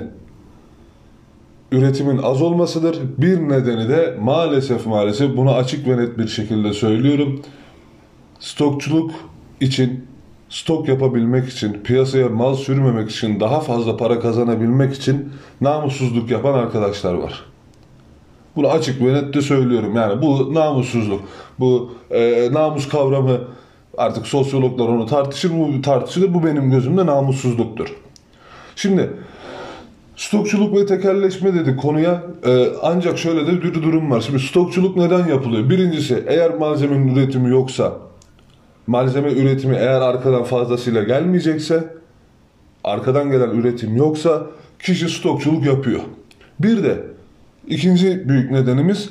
[1.72, 2.98] üretimin az olmasıdır.
[3.18, 7.42] Bir nedeni de maalesef maalesef bunu açık ve net bir şekilde söylüyorum.
[8.40, 9.10] Stokçuluk
[9.60, 10.04] için
[10.48, 17.14] stok yapabilmek için, piyasaya mal sürmemek için, daha fazla para kazanabilmek için namussuzluk yapan arkadaşlar
[17.14, 17.55] var.
[18.56, 19.96] Bunu açık ve net de söylüyorum.
[19.96, 21.20] Yani bu namussuzluk,
[21.58, 23.38] bu e, namus kavramı
[23.98, 26.34] artık sosyologlar onu tartışır, bu tartışılır.
[26.34, 27.96] Bu benim gözümde namussuzluktur.
[28.76, 29.10] Şimdi
[30.16, 32.22] stokçuluk ve tekelleşme dedik konuya.
[32.46, 34.20] Ee, ancak şöyle de bir durum var.
[34.20, 35.70] Şimdi stokçuluk neden yapılıyor?
[35.70, 37.92] Birincisi eğer malzemenin üretimi yoksa,
[38.86, 41.84] malzeme üretimi eğer arkadan fazlasıyla gelmeyecekse,
[42.84, 44.46] arkadan gelen üretim yoksa
[44.78, 46.00] kişi stokçuluk yapıyor.
[46.60, 47.04] Bir de
[47.66, 49.10] ikinci büyük nedenimiz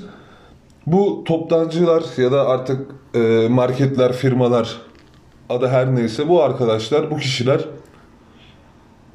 [0.88, 4.82] bu toptancılar ya da artık e, marketler, firmalar
[5.50, 7.66] adı her neyse bu arkadaşlar, bu kişiler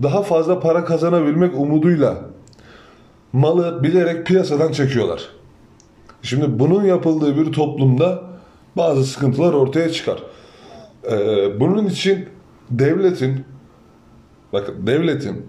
[0.03, 2.23] daha fazla para kazanabilmek umuduyla
[3.33, 5.29] malı bilerek piyasadan çekiyorlar.
[6.23, 8.23] Şimdi bunun yapıldığı bir toplumda
[8.77, 10.23] bazı sıkıntılar ortaya çıkar.
[11.11, 12.29] Ee, bunun için
[12.71, 13.45] devletin
[14.53, 15.47] bakın devletin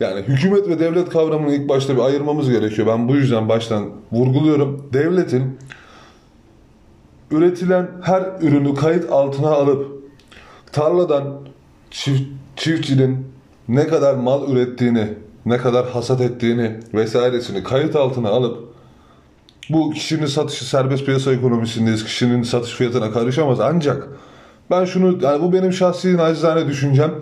[0.00, 2.88] yani hükümet ve devlet kavramını ilk başta bir ayırmamız gerekiyor.
[2.88, 4.90] Ben bu yüzden baştan vurguluyorum.
[4.92, 5.58] Devletin
[7.30, 10.02] üretilen her ürünü kayıt altına alıp
[10.72, 11.40] tarladan
[11.90, 12.22] çift,
[12.56, 13.26] çiftçinin
[13.68, 15.08] ne kadar mal ürettiğini,
[15.46, 18.74] ne kadar hasat ettiğini vesairesini kayıt altına alıp
[19.70, 22.04] bu kişinin satışı serbest piyasa ekonomisindeyiz.
[22.04, 23.60] Kişinin satış fiyatına karışamaz.
[23.60, 24.08] Ancak
[24.70, 27.14] ben şunu, yani bu benim şahsi nacizane düşüncem.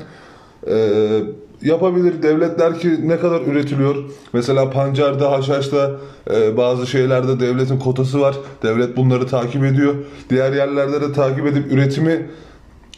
[0.66, 1.22] Ee,
[1.62, 2.22] yapabilir.
[2.22, 3.96] Devletler ki ne kadar üretiliyor.
[4.32, 5.90] Mesela pancarda, haşhaşta
[6.30, 8.36] e, bazı şeylerde devletin kotası var.
[8.62, 9.94] Devlet bunları takip ediyor.
[10.30, 12.30] Diğer yerlerde de takip edip üretimi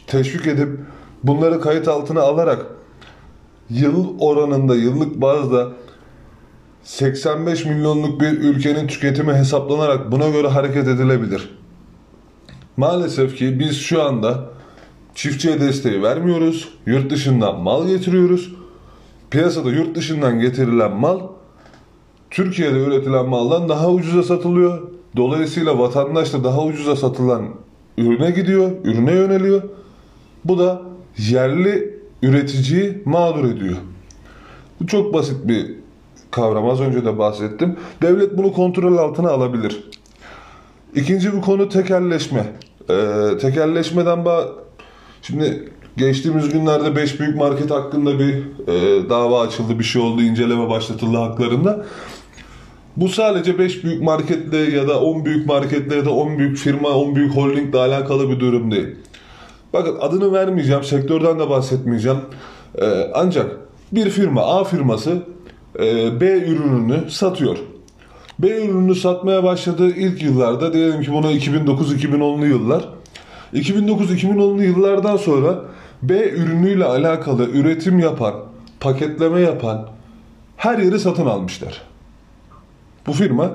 [0.07, 0.69] teşvik edip
[1.23, 2.65] bunları kayıt altına alarak
[3.69, 5.67] yıl oranında yıllık bazda
[6.83, 11.49] 85 milyonluk bir ülkenin tüketimi hesaplanarak buna göre hareket edilebilir.
[12.77, 14.54] Maalesef ki biz şu anda
[15.15, 16.69] çiftçiye desteği vermiyoruz.
[16.85, 18.55] Yurt dışından mal getiriyoruz.
[19.29, 21.19] Piyasada yurt dışından getirilen mal
[22.31, 24.81] Türkiye'de üretilen maldan daha ucuza satılıyor.
[25.15, 27.45] Dolayısıyla vatandaş da daha ucuza satılan
[27.97, 29.61] ürüne gidiyor, ürüne yöneliyor.
[30.45, 30.81] Bu da
[31.17, 33.77] yerli üreticiyi mağdur ediyor.
[34.81, 35.75] Bu çok basit bir
[36.31, 36.69] kavram.
[36.69, 37.75] Az önce de bahsettim.
[38.01, 39.89] Devlet bunu kontrol altına alabilir.
[40.95, 42.53] İkinci bir konu tekelleşme.
[42.89, 44.64] Ee, tekelleşmeden ba
[45.27, 48.35] şimdi geçtiğimiz günlerde 5 büyük market hakkında bir
[48.67, 51.85] e, dava açıldı, bir şey oldu, inceleme başlatıldı haklarında.
[52.97, 56.89] Bu sadece 5 büyük marketle ya da 10 büyük marketle ya da 10 büyük firma,
[56.89, 58.87] 10 büyük holdingle alakalı bir durum değil.
[59.73, 62.17] Bakın adını vermeyeceğim, sektörden de bahsetmeyeceğim.
[62.81, 63.57] Ee, ancak
[63.91, 65.23] bir firma, A firması
[65.79, 67.57] e, B ürününü satıyor.
[68.39, 72.89] B ürününü satmaya başladığı ilk yıllarda diyelim ki buna 2009-2010'lu yıllar.
[73.53, 75.61] 2009-2010'lu yıllardan sonra
[76.03, 78.33] B ürünüyle alakalı üretim yapan,
[78.79, 79.89] paketleme yapan
[80.57, 81.81] her yeri satın almışlar.
[83.07, 83.51] Bu firma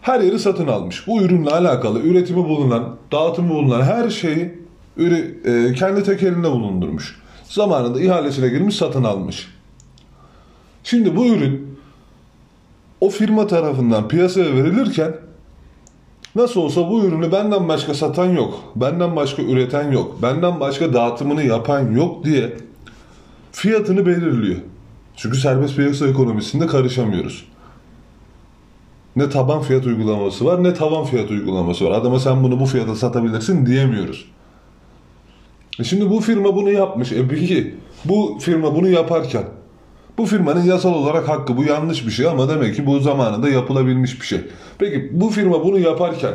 [0.00, 1.06] her yeri satın almış.
[1.06, 4.58] Bu ürünle alakalı üretimi bulunan, dağıtımı bulunan her şeyi
[4.98, 7.20] e, kendi tekelinde bulundurmuş.
[7.48, 9.48] Zamanında ihalesine girmiş satın almış.
[10.84, 11.78] Şimdi bu ürün
[13.00, 15.14] o firma tarafından piyasaya verilirken
[16.34, 21.42] nasıl olsa bu ürünü benden başka satan yok, benden başka üreten yok, benden başka dağıtımını
[21.42, 22.56] yapan yok diye
[23.52, 24.60] fiyatını belirliyor.
[25.16, 27.44] Çünkü serbest piyasa ekonomisinde karışamıyoruz.
[29.16, 31.90] Ne taban fiyat uygulaması var ne tavan fiyat uygulaması var.
[31.90, 34.24] Adama sen bunu bu fiyata satabilirsin diyemiyoruz.
[35.80, 37.12] E şimdi bu firma bunu yapmış.
[37.12, 39.44] E peki bu firma bunu yaparken
[40.18, 44.20] bu firmanın yasal olarak hakkı bu yanlış bir şey ama demek ki bu zamanında yapılabilmiş
[44.20, 44.40] bir şey.
[44.78, 46.34] Peki bu firma bunu yaparken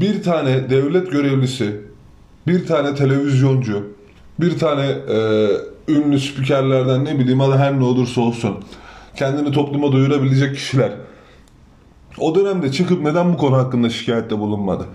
[0.00, 1.80] bir tane devlet görevlisi,
[2.46, 3.92] bir tane televizyoncu,
[4.40, 5.48] bir tane e,
[5.88, 8.56] ünlü spikerlerden ne bileyim adı her ne olursa olsun
[9.16, 10.92] kendini topluma duyurabilecek kişiler
[12.18, 14.86] o dönemde çıkıp neden bu konu hakkında şikayette bulunmadı?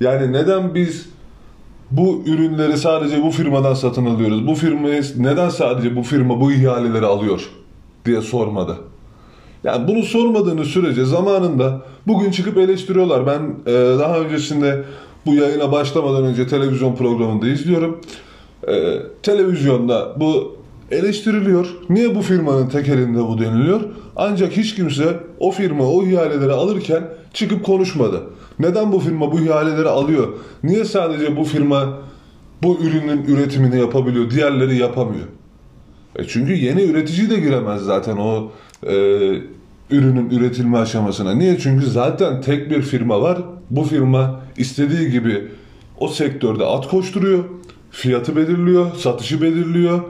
[0.00, 1.08] Yani neden biz
[1.96, 4.46] bu ürünleri sadece bu firmadan satın alıyoruz?
[4.46, 7.50] Bu firmayı neden sadece bu firma bu ihaleleri alıyor
[8.04, 8.76] diye sormadı.
[9.64, 13.26] Yani bunu sormadığınız sürece zamanında bugün çıkıp eleştiriyorlar.
[13.26, 14.84] Ben e, daha öncesinde
[15.26, 18.00] bu yayına başlamadan önce televizyon programında izliyorum.
[18.68, 20.56] E, televizyonda bu
[20.90, 21.66] eleştiriliyor.
[21.90, 23.80] Niye bu firmanın tek elinde bu deniliyor?
[24.16, 28.22] Ancak hiç kimse o firma o ihaleleri alırken çıkıp konuşmadı.
[28.58, 30.28] Neden bu firma bu ihaleleri alıyor?
[30.64, 31.98] Niye sadece bu firma
[32.62, 35.26] bu ürünün üretimini yapabiliyor, diğerleri yapamıyor?
[36.16, 38.50] E çünkü yeni üretici de giremez zaten o
[38.86, 38.94] e,
[39.90, 41.34] ürünün üretilme aşamasına.
[41.34, 41.58] Niye?
[41.58, 43.38] Çünkü zaten tek bir firma var.
[43.70, 45.48] Bu firma istediği gibi
[45.98, 47.44] o sektörde at koşturuyor,
[47.90, 50.00] fiyatı belirliyor, satışı belirliyor,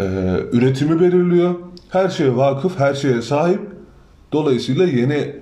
[0.00, 0.04] e,
[0.52, 1.54] üretimi belirliyor.
[1.88, 3.60] Her şeye vakıf, her şeye sahip.
[4.32, 5.32] Dolayısıyla yeni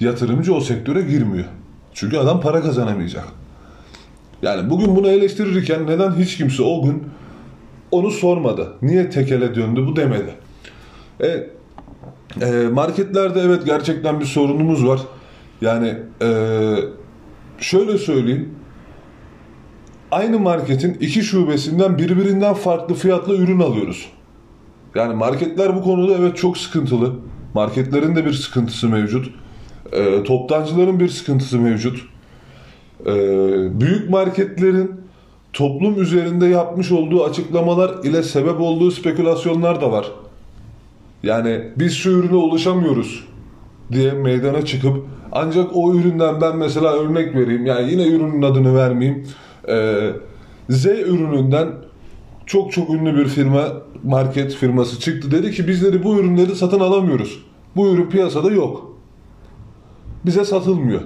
[0.00, 1.44] yatırımcı o sektöre girmiyor.
[1.94, 3.24] Çünkü adam para kazanamayacak.
[4.42, 7.02] Yani bugün bunu eleştirirken neden hiç kimse o gün
[7.90, 8.72] onu sormadı.
[8.82, 10.34] Niye tekele döndü bu demedi.
[11.20, 11.46] E,
[12.46, 15.00] e, marketlerde evet gerçekten bir sorunumuz var.
[15.60, 16.28] Yani e,
[17.58, 18.54] şöyle söyleyeyim.
[20.10, 24.08] Aynı marketin iki şubesinden birbirinden farklı fiyatla ürün alıyoruz.
[24.94, 27.12] Yani marketler bu konuda evet çok sıkıntılı.
[27.54, 29.30] Marketlerin de bir sıkıntısı mevcut.
[29.92, 31.98] E, toptancıların bir sıkıntısı mevcut.
[33.06, 33.14] E,
[33.80, 34.90] büyük marketlerin
[35.52, 40.10] toplum üzerinde yapmış olduğu açıklamalar ile sebep olduğu spekülasyonlar da var.
[41.22, 43.24] Yani biz şu ürüne ulaşamıyoruz
[43.92, 47.66] diye meydana çıkıp ancak o üründen ben mesela örnek vereyim.
[47.66, 49.26] Yani yine ürünün adını vermeyeyim.
[49.68, 50.10] Ee,
[50.68, 51.68] Z ürününden
[52.46, 53.68] çok çok ünlü bir firma,
[54.04, 55.30] market firması çıktı.
[55.30, 57.38] Dedi ki bizleri bu ürünleri satın alamıyoruz.
[57.76, 58.89] Bu ürün piyasada yok.
[60.26, 61.00] Bize satılmıyor.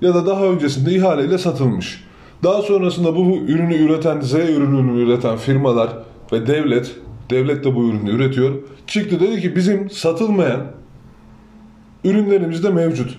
[0.00, 2.04] Ya da daha öncesinde ihaleyle satılmış.
[2.42, 5.90] Daha sonrasında bu ürünü üreten, Z ürününü üreten firmalar
[6.32, 6.96] ve devlet,
[7.30, 8.54] devlet de bu ürünü üretiyor.
[8.86, 10.60] Çıktı dedi ki bizim satılmayan
[12.04, 13.18] ürünlerimiz de mevcut.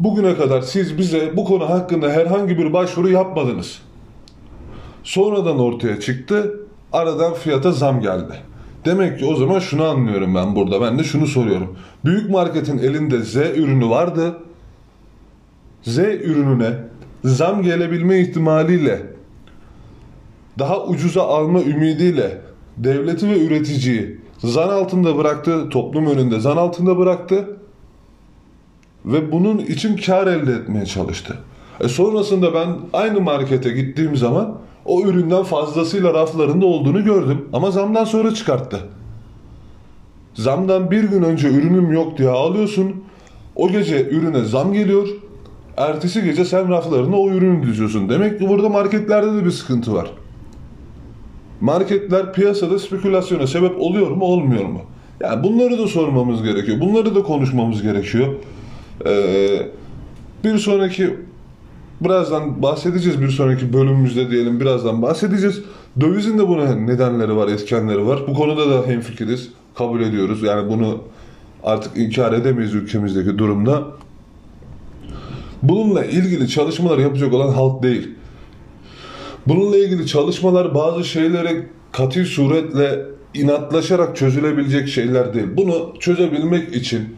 [0.00, 3.82] Bugüne kadar siz bize bu konu hakkında herhangi bir başvuru yapmadınız.
[5.04, 6.60] Sonradan ortaya çıktı,
[6.92, 8.34] aradan fiyata zam geldi.
[8.84, 10.80] Demek ki o zaman şunu anlıyorum ben burada.
[10.80, 11.76] Ben de şunu soruyorum.
[12.04, 14.38] Büyük marketin elinde Z ürünü vardı.
[15.82, 16.72] Z ürününe
[17.24, 19.02] zam gelebilme ihtimaliyle
[20.58, 22.40] daha ucuza alma ümidiyle
[22.76, 27.56] devleti ve üreticiyi zan altında bıraktı, toplum önünde zan altında bıraktı
[29.04, 31.38] ve bunun için kar elde etmeye çalıştı.
[31.80, 38.04] E sonrasında ben aynı markete gittiğim zaman o üründen fazlasıyla raflarında olduğunu gördüm ama zamdan
[38.04, 38.80] sonra çıkarttı.
[40.34, 43.04] Zamdan bir gün önce ürünüm yok diye alıyorsun.
[43.56, 45.08] O gece ürüne zam geliyor.
[45.76, 48.08] Ertesi gece sen raflarına o ürünü diziyorsun.
[48.08, 50.10] Demek ki burada marketlerde de bir sıkıntı var.
[51.60, 54.80] Marketler piyasada spekülasyona sebep oluyor mu olmuyor mu?
[55.20, 56.80] Yani bunları da sormamız gerekiyor.
[56.80, 58.34] Bunları da konuşmamız gerekiyor.
[59.06, 59.48] Ee,
[60.44, 61.16] bir sonraki
[62.04, 65.62] birazdan bahsedeceğiz bir sonraki bölümümüzde diyelim birazdan bahsedeceğiz.
[66.00, 68.20] Dövizin de buna nedenleri var, etkenleri var.
[68.28, 70.42] Bu konuda da hemfikiriz, kabul ediyoruz.
[70.42, 70.98] Yani bunu
[71.64, 73.84] artık inkar edemeyiz ülkemizdeki durumda.
[75.62, 78.08] Bununla ilgili çalışmalar yapacak olan halk değil.
[79.46, 85.46] Bununla ilgili çalışmalar bazı şeylere katı suretle inatlaşarak çözülebilecek şeyler değil.
[85.56, 87.16] Bunu çözebilmek için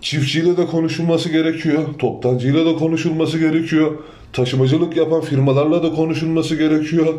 [0.00, 3.92] çiftçiyle de konuşulması gerekiyor, toptancıyla da konuşulması gerekiyor,
[4.32, 7.14] taşımacılık yapan firmalarla da konuşulması gerekiyor,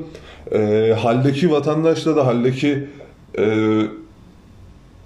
[0.51, 2.87] e, haldeki vatandaşla da haldeki
[3.37, 3.81] e,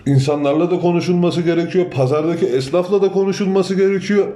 [0.05, 4.28] insanlarla da konuşulması gerekiyor, pazardaki esnafla da konuşulması gerekiyor.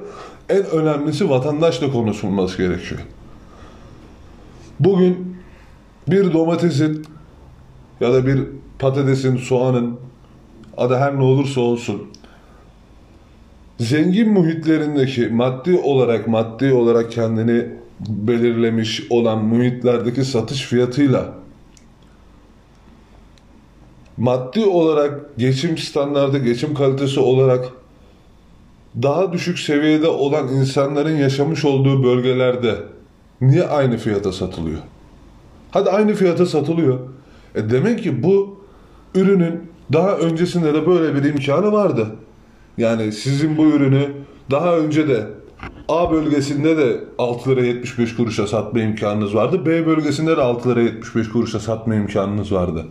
[0.50, 3.02] En önemlisi vatandaşla konuşulması gerekiyor.
[4.80, 5.38] Bugün
[6.08, 7.06] bir domatesin
[8.02, 8.40] ya da bir
[8.80, 10.00] patatesin, soğanın
[10.78, 12.08] adı her ne olursa olsun
[13.80, 17.66] zengin muhitlerindeki maddi olarak maddi olarak kendini
[18.00, 21.34] belirlemiş olan muhitlerdeki satış fiyatıyla
[24.18, 27.66] maddi olarak geçim standartı, geçim kalitesi olarak
[29.04, 32.76] daha düşük seviyede olan insanların yaşamış olduğu bölgelerde
[33.42, 34.80] niye aynı fiyata satılıyor?
[35.72, 37.00] Hadi aynı fiyata satılıyor.
[37.56, 38.60] E demek ki bu
[39.16, 42.08] ürünün daha öncesinde de böyle bir imkanı vardı.
[42.78, 44.12] Yani sizin bu ürünü
[44.52, 45.28] daha önce de
[45.90, 49.66] A bölgesinde de 6 lira 75 kuruşa satma imkanınız vardı.
[49.66, 52.86] B bölgesinde de 6 lira 75 kuruşa satma imkanınız vardı.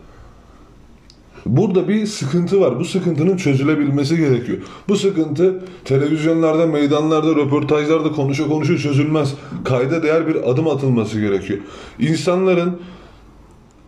[1.45, 2.79] Burada bir sıkıntı var.
[2.79, 4.57] Bu sıkıntının çözülebilmesi gerekiyor.
[4.87, 9.33] Bu sıkıntı televizyonlarda, meydanlarda, röportajlarda konuşa konuşa çözülmez.
[9.65, 11.59] Kayda değer bir adım atılması gerekiyor.
[11.99, 12.79] İnsanların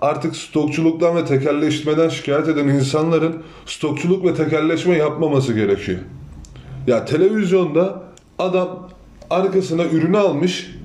[0.01, 3.35] artık stokçuluktan ve tekelleşmeden şikayet eden insanların
[3.65, 5.99] stokçuluk ve tekelleşme yapmaması gerekiyor.
[6.87, 8.03] Ya televizyonda
[8.39, 8.89] adam
[9.29, 10.75] arkasına ürünü almış.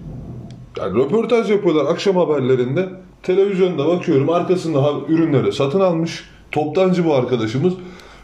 [0.78, 2.88] Yani röportaj yapıyorlar akşam haberlerinde.
[3.22, 6.24] Televizyonda bakıyorum arkasında ürünleri satın almış.
[6.52, 7.74] Toptancı bu arkadaşımız.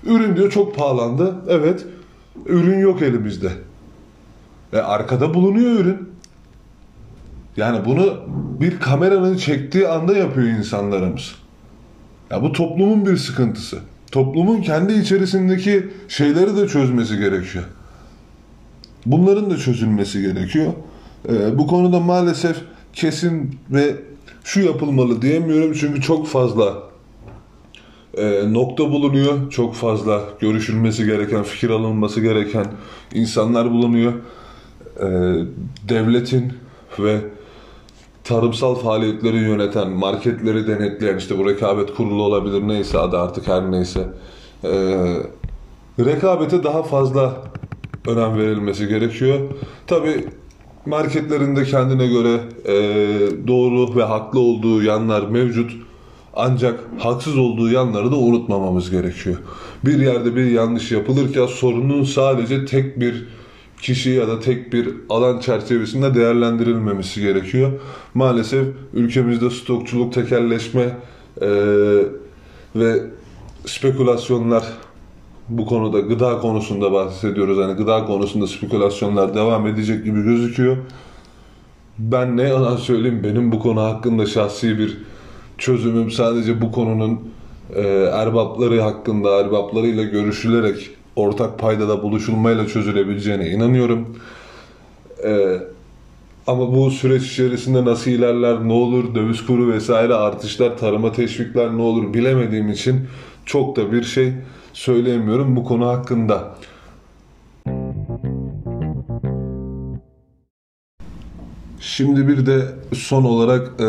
[0.04, 1.34] Ürün diyor çok pahalandı.
[1.48, 1.86] Evet.
[2.46, 3.52] Ürün yok elimizde.
[4.72, 6.10] Ve arkada bulunuyor ürün.
[7.56, 8.16] Yani bunu
[8.60, 11.34] bir kameranın çektiği anda yapıyor insanlarımız.
[12.30, 13.78] Ya bu toplumun bir sıkıntısı.
[14.12, 17.64] Toplumun kendi içerisindeki şeyleri de çözmesi gerekiyor.
[19.06, 20.72] Bunların da çözülmesi gerekiyor.
[21.28, 22.56] Ee, bu konuda maalesef
[22.92, 23.96] kesin ve
[24.44, 26.82] şu yapılmalı diyemiyorum çünkü çok fazla
[28.14, 29.50] e, nokta bulunuyor.
[29.50, 32.66] Çok fazla görüşülmesi gereken, fikir alınması gereken
[33.14, 34.12] insanlar bulunuyor.
[34.96, 35.08] E,
[35.88, 36.52] devletin
[36.98, 37.20] ve
[38.30, 44.08] tarımsal faaliyetleri yöneten, marketleri denetleyen, işte bu rekabet kurulu olabilir neyse adı artık her neyse.
[44.64, 44.70] E,
[45.98, 47.42] rekabete daha fazla
[48.06, 49.38] önem verilmesi gerekiyor.
[49.86, 50.24] Tabi
[50.86, 52.74] marketlerinde kendine göre e,
[53.48, 55.72] doğru ve haklı olduğu yanlar mevcut.
[56.36, 59.36] Ancak haksız olduğu yanları da unutmamamız gerekiyor.
[59.84, 63.26] Bir yerde bir yanlış yapılırken sorunun sadece tek bir
[63.80, 67.70] kişi ya da tek bir alan çerçevesinde değerlendirilmemesi gerekiyor.
[68.14, 70.96] Maalesef ülkemizde stokçuluk, tekelleşme
[71.40, 71.48] e,
[72.76, 73.02] ve
[73.66, 74.64] spekülasyonlar
[75.48, 77.58] bu konuda gıda konusunda bahsediyoruz.
[77.58, 80.76] Hani gıda konusunda spekülasyonlar devam edecek gibi gözüküyor.
[81.98, 84.98] Ben ne yalan söyleyeyim benim bu konu hakkında şahsi bir
[85.58, 87.20] çözümüm sadece bu konunun
[87.74, 94.16] e, erbapları hakkında erbaplarıyla görüşülerek ortak paydada buluşulmayla çözülebileceğine inanıyorum.
[95.24, 95.56] E,
[96.46, 101.82] ama bu süreç içerisinde nasıl ilerler, ne olur, döviz kuru vesaire artışlar, tarıma teşvikler ne
[101.82, 103.00] olur bilemediğim için
[103.46, 104.32] çok da bir şey
[104.72, 106.54] söyleyemiyorum bu konu hakkında.
[112.00, 113.84] Şimdi bir de son olarak e,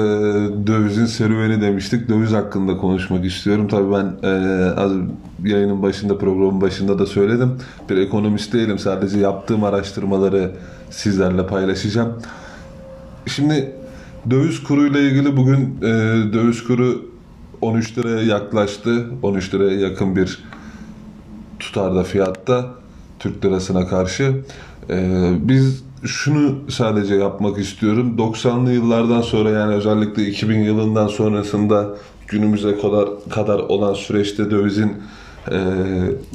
[0.67, 2.09] dövizin serüveni demiştik.
[2.09, 3.67] Döviz hakkında konuşmak istiyorum.
[3.67, 4.29] Tabii ben e,
[4.71, 4.91] az
[5.43, 7.57] yayının başında, programın başında da söyledim.
[7.89, 8.79] Bir ekonomist değilim.
[8.79, 10.51] Sadece yaptığım araştırmaları
[10.89, 12.13] sizlerle paylaşacağım.
[13.25, 13.75] Şimdi
[14.29, 15.87] döviz kuruyla ilgili bugün e,
[16.33, 17.05] döviz kuru
[17.61, 19.05] 13 liraya yaklaştı.
[19.21, 20.43] 13 liraya yakın bir
[21.59, 22.69] tutarda fiyatta
[23.19, 24.33] Türk lirasına karşı.
[24.89, 28.15] Ee, biz şunu sadece yapmak istiyorum.
[28.17, 31.89] 90'lı yıllardan sonra yani özellikle 2000 yılından sonrasında
[32.27, 34.93] günümüze kadar kadar olan süreçte dövizin
[35.51, 35.57] e,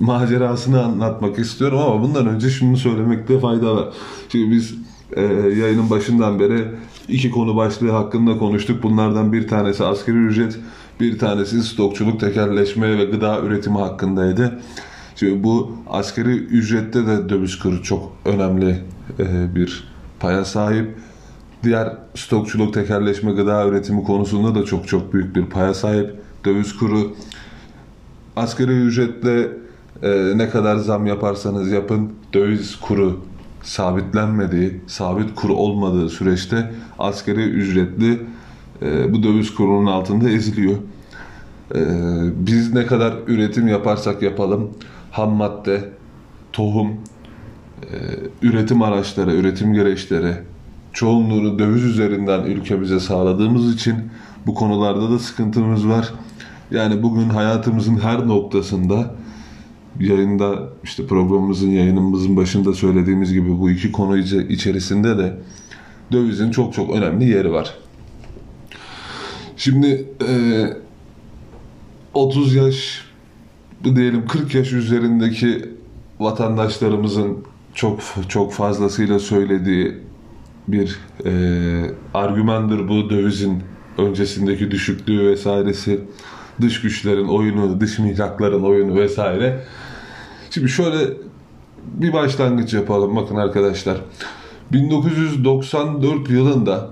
[0.01, 3.89] macerasını anlatmak istiyorum ama bundan önce şunu söylemekte fayda var.
[4.33, 4.75] Şimdi biz
[5.17, 5.23] e,
[5.61, 6.65] yayının başından beri
[7.09, 8.83] iki konu başlığı hakkında konuştuk.
[8.83, 10.59] Bunlardan bir tanesi asgari ücret,
[11.01, 14.61] bir tanesi stokçuluk, tekerleşme ve gıda üretimi hakkındaydı.
[15.17, 18.83] Şimdi bu askeri ücrette de döviz kuru çok önemli
[19.19, 19.85] e, bir
[20.21, 20.97] paya sahip.
[21.63, 26.15] Diğer stokçuluk, tekerleşme, gıda üretimi konusunda da çok çok büyük bir paya sahip.
[26.45, 27.15] Döviz kuru
[28.37, 29.49] askeri ücretle
[30.03, 33.21] e, ne kadar zam yaparsanız yapın döviz kuru
[33.63, 38.21] sabitlenmediği, sabit kuru olmadığı süreçte askeri ücretli
[38.83, 40.77] e, bu döviz kurunun altında eziliyor.
[41.75, 41.81] E,
[42.47, 44.71] biz ne kadar üretim yaparsak yapalım
[45.17, 45.89] ham madde,
[46.53, 46.89] tohum,
[47.83, 47.97] e,
[48.43, 50.35] üretim araçları, üretim gereçleri
[50.93, 53.95] çoğunluğunu döviz üzerinden ülkemize sağladığımız için
[54.47, 56.13] bu konularda da sıkıntımız var.
[56.71, 59.15] Yani bugün hayatımızın her noktasında
[60.01, 65.39] yayında işte programımızın yayınımızın başında söylediğimiz gibi bu iki konu içerisinde de
[66.13, 67.75] dövizin çok çok önemli yeri var.
[69.57, 70.67] Şimdi e,
[72.15, 73.06] 30 yaş
[73.85, 75.69] diyelim 40 yaş üzerindeki
[76.21, 77.39] vatandaşlarımızın
[77.75, 79.95] çok çok fazlasıyla söylediği
[80.69, 81.33] bir e,
[82.15, 83.63] argümandır bu dövizin
[83.99, 86.01] öncesindeki düşüklüğü vesairesi
[86.61, 89.65] dış güçlerin oyunu, dış mihrakların oyunu vesaire.
[90.51, 91.13] Şimdi şöyle
[91.85, 93.97] bir başlangıç yapalım bakın arkadaşlar.
[94.73, 96.91] 1994 yılında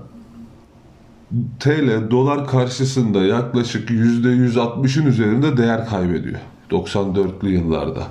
[1.59, 6.39] TL dolar karşısında yaklaşık %160'ın üzerinde değer kaybediyor
[6.71, 8.07] 94'lü yıllarda.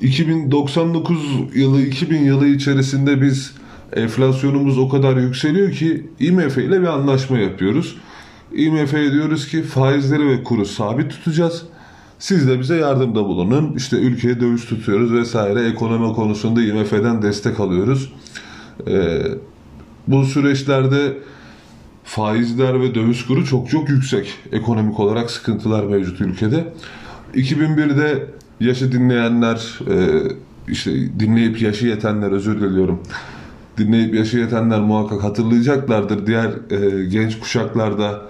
[0.00, 1.18] 2099
[1.54, 3.54] yılı 2000 yılı içerisinde biz
[3.92, 7.96] enflasyonumuz o kadar yükseliyor ki IMF ile bir anlaşma yapıyoruz.
[8.54, 11.62] IMF'ye diyoruz ki faizleri ve kuru sabit tutacağız.
[12.18, 13.76] Siz de bize yardımda bulunun.
[13.76, 15.68] İşte ülkeye döviz tutuyoruz vesaire.
[15.68, 18.12] Ekonomi konusunda IMF'den destek alıyoruz.
[18.88, 19.22] Ee,
[20.06, 21.18] bu süreçlerde
[22.04, 24.34] faizler ve döviz kuru çok çok yüksek.
[24.52, 26.72] Ekonomik olarak sıkıntılar mevcut ülkede.
[27.34, 28.26] 2001'de
[28.60, 30.22] yaşı dinleyenler, e,
[30.68, 33.00] işte dinleyip yaşı yetenler özür diliyorum.
[33.78, 36.26] Dinleyip yaşı yetenler muhakkak hatırlayacaklardır.
[36.26, 38.22] Diğer e, genç kuşaklarda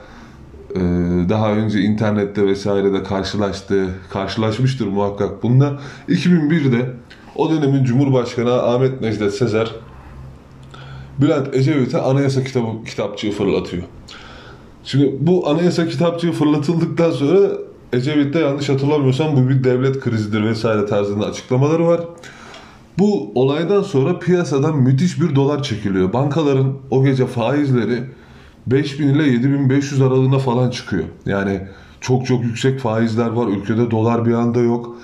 [0.75, 0.81] e,
[1.29, 5.79] daha önce internette vesairede karşılaştığı, karşılaşmıştır muhakkak bunda.
[6.09, 6.91] 2001'de
[7.37, 9.71] o dönemin Cumhurbaşkanı Ahmet Necdet Sezer
[11.21, 13.83] Bülent Ecevit'e anayasa kitabı, kitapçığı fırlatıyor.
[14.85, 17.51] Şimdi bu anayasa kitapçığı fırlatıldıktan sonra
[17.93, 22.01] Ecevit'te yanlış hatırlamıyorsam bu bir devlet krizidir vesaire tarzında açıklamaları var.
[22.99, 26.13] Bu olaydan sonra piyasadan müthiş bir dolar çekiliyor.
[26.13, 28.03] Bankaların o gece faizleri
[28.67, 31.05] 5000 ile 7500 aralığına falan çıkıyor.
[31.27, 31.61] Yani
[32.01, 33.47] çok çok yüksek faizler var.
[33.47, 34.97] Ülkede dolar bir anda yok.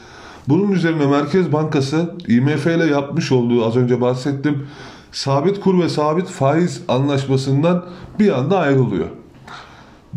[0.48, 4.66] Bunun üzerine Merkez Bankası IMF ile yapmış olduğu az önce bahsettim
[5.12, 7.84] sabit kur ve sabit faiz anlaşmasından
[8.18, 9.06] bir anda ayrılıyor.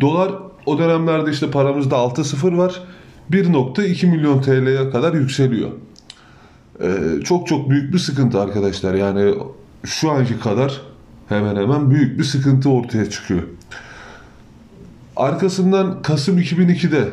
[0.00, 0.32] Dolar
[0.66, 2.82] o dönemlerde işte paramızda 6-0 var.
[3.30, 5.70] 1.2 milyon TL'ye kadar yükseliyor.
[6.82, 8.94] Ee, çok çok büyük bir sıkıntı arkadaşlar.
[8.94, 9.34] Yani
[9.84, 10.80] şu anki kadar
[11.28, 13.42] hemen hemen büyük bir sıkıntı ortaya çıkıyor.
[15.16, 17.08] Arkasından Kasım 2002'de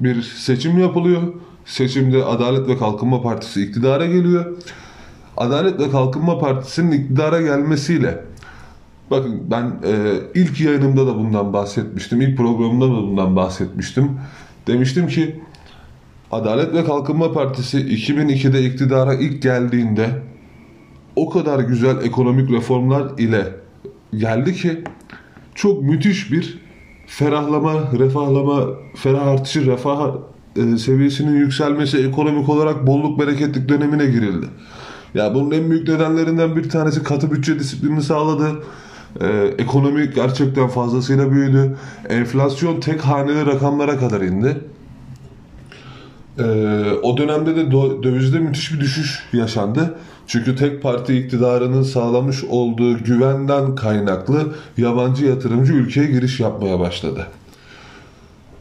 [0.00, 1.22] bir seçim yapılıyor.
[1.64, 4.56] Seçimde Adalet ve Kalkınma Partisi iktidara geliyor.
[5.36, 8.24] Adalet ve Kalkınma Partisi'nin iktidara gelmesiyle
[9.10, 12.20] bakın ben e, ilk yayınımda da bundan bahsetmiştim.
[12.20, 14.10] ilk programımda da bundan bahsetmiştim.
[14.66, 15.40] Demiştim ki
[16.30, 20.10] Adalet ve Kalkınma Partisi 2002'de iktidara ilk geldiğinde
[21.16, 23.44] o kadar güzel ekonomik reformlar ile
[24.16, 24.84] geldi ki
[25.54, 26.58] çok müthiş bir
[27.06, 30.14] ferahlama, refahlama, ferah artışı, refah
[30.56, 34.46] e, seviyesinin yükselmesi, ekonomik olarak bolluk bereketlik dönemine girildi.
[35.14, 38.62] Ya bunun en büyük nedenlerinden bir tanesi katı bütçe disiplini sağladı.
[39.20, 41.76] Ee, ekonomi gerçekten fazlasıyla büyüdü.
[42.08, 44.56] Enflasyon tek haneli rakamlara kadar indi.
[46.38, 46.42] Ee,
[47.02, 47.70] o dönemde de
[48.02, 49.94] dövizde müthiş bir düşüş yaşandı.
[50.26, 57.26] Çünkü tek parti iktidarının sağlamış olduğu güvenden kaynaklı yabancı yatırımcı ülkeye giriş yapmaya başladı.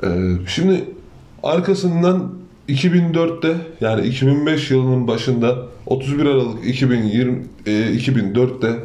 [0.03, 0.07] Ee,
[0.47, 0.85] şimdi
[1.43, 2.33] arkasından
[2.69, 8.79] 2004'te yani 2005 yılının başında 31 Aralık 2020 e, 2004'te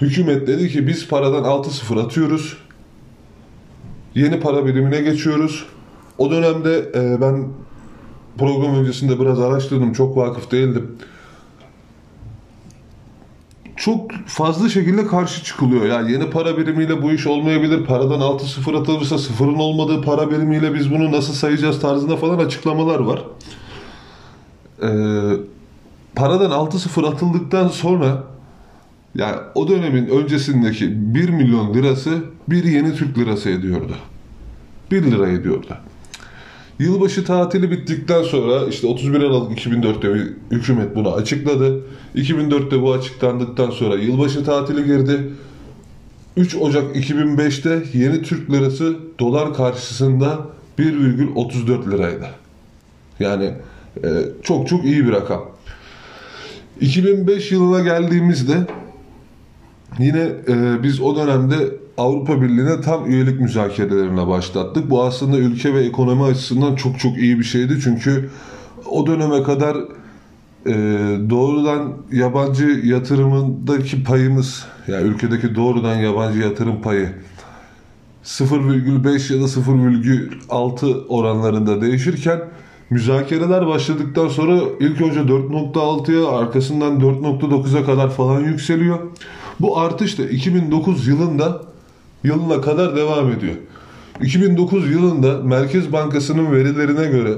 [0.00, 2.56] hükümet dedi ki biz paradan 6-0 atıyoruz.
[4.14, 5.66] Yeni para birimine geçiyoruz.
[6.18, 7.48] O dönemde e, ben
[8.38, 9.92] program öncesinde biraz araştırdım.
[9.92, 10.98] Çok vakıf değildim
[13.76, 15.86] çok fazla şekilde karşı çıkılıyor.
[15.86, 17.84] Yani yeni para birimiyle bu iş olmayabilir.
[17.84, 22.98] Paradan 6 sıfır atılırsa sıfırın olmadığı para birimiyle biz bunu nasıl sayacağız tarzında falan açıklamalar
[22.98, 23.24] var.
[24.82, 24.88] Ee,
[26.14, 28.24] paradan 6 sıfır atıldıktan sonra
[29.18, 33.96] yani o dönemin öncesindeki 1 milyon lirası bir yeni Türk lirası ediyordu.
[34.90, 35.76] 1 lira ediyordu.
[36.78, 41.80] Yılbaşı tatili bittikten sonra işte 31 Aralık 2004'te hükümet bunu açıkladı.
[42.14, 45.32] 2004'te bu açıklandıktan sonra yılbaşı tatili girdi.
[46.36, 50.46] 3 Ocak 2005'te yeni Türk lirası dolar karşısında
[50.78, 52.26] 1,34 liraydı.
[53.20, 53.54] Yani
[54.04, 54.08] e,
[54.42, 55.44] çok çok iyi bir rakam.
[56.80, 58.66] 2005 yılına geldiğimizde
[59.98, 61.56] yine e, biz o dönemde
[61.98, 64.90] Avrupa Birliği'ne tam üyelik müzakerelerine başlattık.
[64.90, 67.78] Bu aslında ülke ve ekonomi açısından çok çok iyi bir şeydi.
[67.84, 68.30] Çünkü
[68.86, 69.76] o döneme kadar
[70.66, 70.74] e,
[71.30, 77.12] doğrudan yabancı yatırımındaki payımız, yani ülkedeki doğrudan yabancı yatırım payı
[78.24, 82.40] 0,5 ya da 0,6 oranlarında değişirken
[82.90, 88.98] müzakereler başladıktan sonra ilk önce 4.6'ya arkasından 4.9'a kadar falan yükseliyor.
[89.60, 91.62] Bu artış da 2009 yılında
[92.24, 93.54] yılına kadar devam ediyor.
[94.22, 97.32] 2009 yılında Merkez Bankası'nın verilerine göre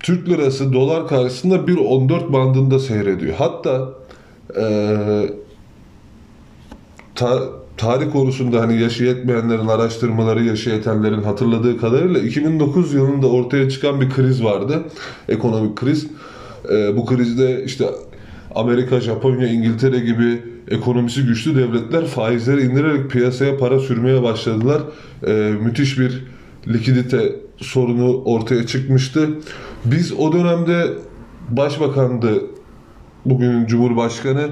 [0.00, 3.34] Türk lirası dolar karşısında 1.14 bandında seyrediyor.
[3.38, 3.88] Hatta
[4.60, 4.96] ee,
[7.14, 7.42] ta,
[7.76, 14.10] tarih konusunda hani yaşı yetmeyenlerin araştırmaları, yaşı yetenlerin hatırladığı kadarıyla 2009 yılında ortaya çıkan bir
[14.10, 14.84] kriz vardı.
[15.28, 16.06] Ekonomik kriz.
[16.72, 17.90] E, bu krizde işte
[18.56, 24.82] Amerika, Japonya, İngiltere gibi ekonomisi güçlü devletler faizleri indirerek piyasaya para sürmeye başladılar.
[25.26, 26.24] E, müthiş bir
[26.68, 29.28] likidite sorunu ortaya çıkmıştı.
[29.84, 30.86] Biz o dönemde
[31.48, 32.42] başbakandı
[33.24, 34.48] bugünün cumhurbaşkanı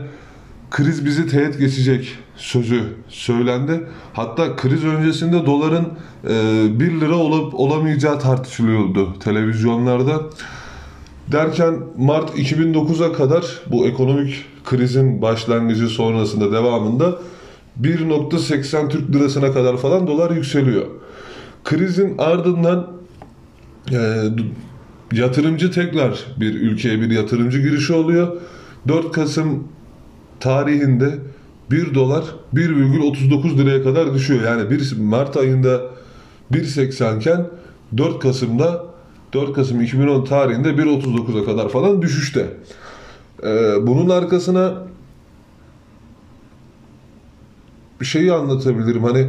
[0.70, 3.84] kriz bizi teğet geçecek sözü söylendi.
[4.12, 5.88] Hatta kriz öncesinde doların
[6.24, 10.20] e, 1 lira olup olamayacağı tartışılıyordu televizyonlarda.
[11.32, 17.18] Derken Mart 2009'a kadar bu ekonomik krizin başlangıcı sonrasında devamında
[17.82, 20.86] 1.80 Türk lirasına kadar falan dolar yükseliyor.
[21.64, 22.90] Krizin ardından
[23.92, 24.24] e,
[25.12, 28.36] yatırımcı tekrar bir ülkeye bir yatırımcı girişi oluyor.
[28.88, 29.68] 4 Kasım
[30.40, 31.18] tarihinde
[31.70, 34.42] 1 dolar 1,39 liraya kadar düşüyor.
[34.44, 35.80] Yani 1 Mart ayında
[36.52, 37.46] 1.80 iken
[37.96, 38.93] 4 Kasım'da
[39.34, 42.46] 4 Kasım 2010 tarihinde 1.39'a kadar falan düşüşte.
[43.42, 44.74] Ee, bunun arkasına
[48.00, 49.04] bir şeyi anlatabilirim.
[49.04, 49.26] Hani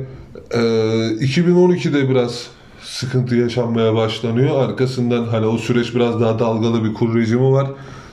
[0.51, 2.47] e, 2012'de biraz
[2.83, 4.69] sıkıntı yaşanmaya başlanıyor.
[4.69, 7.67] Arkasından hani o süreç biraz daha dalgalı bir kur rejimi var.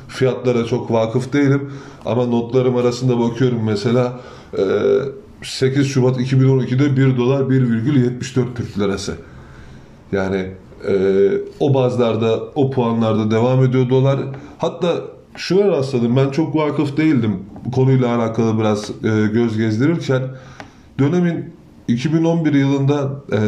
[0.09, 1.72] Fiyatlara çok vakıf değilim.
[2.05, 4.20] Ama notlarım arasında bakıyorum mesela
[5.43, 9.14] 8 e, Şubat 2012'de 1 dolar 1,74 Türk lirası.
[10.12, 10.53] Yani
[10.88, 10.94] e,
[11.60, 14.20] o bazlarda, o puanlarda devam ediyor dolar.
[14.58, 14.94] Hatta
[15.36, 16.16] şuna rastladım.
[16.16, 17.38] Ben çok vakıf değildim.
[17.74, 20.22] Konuyla alakalı biraz e, göz gezdirirken
[20.98, 21.52] dönemin
[21.88, 23.38] 2011 yılında e,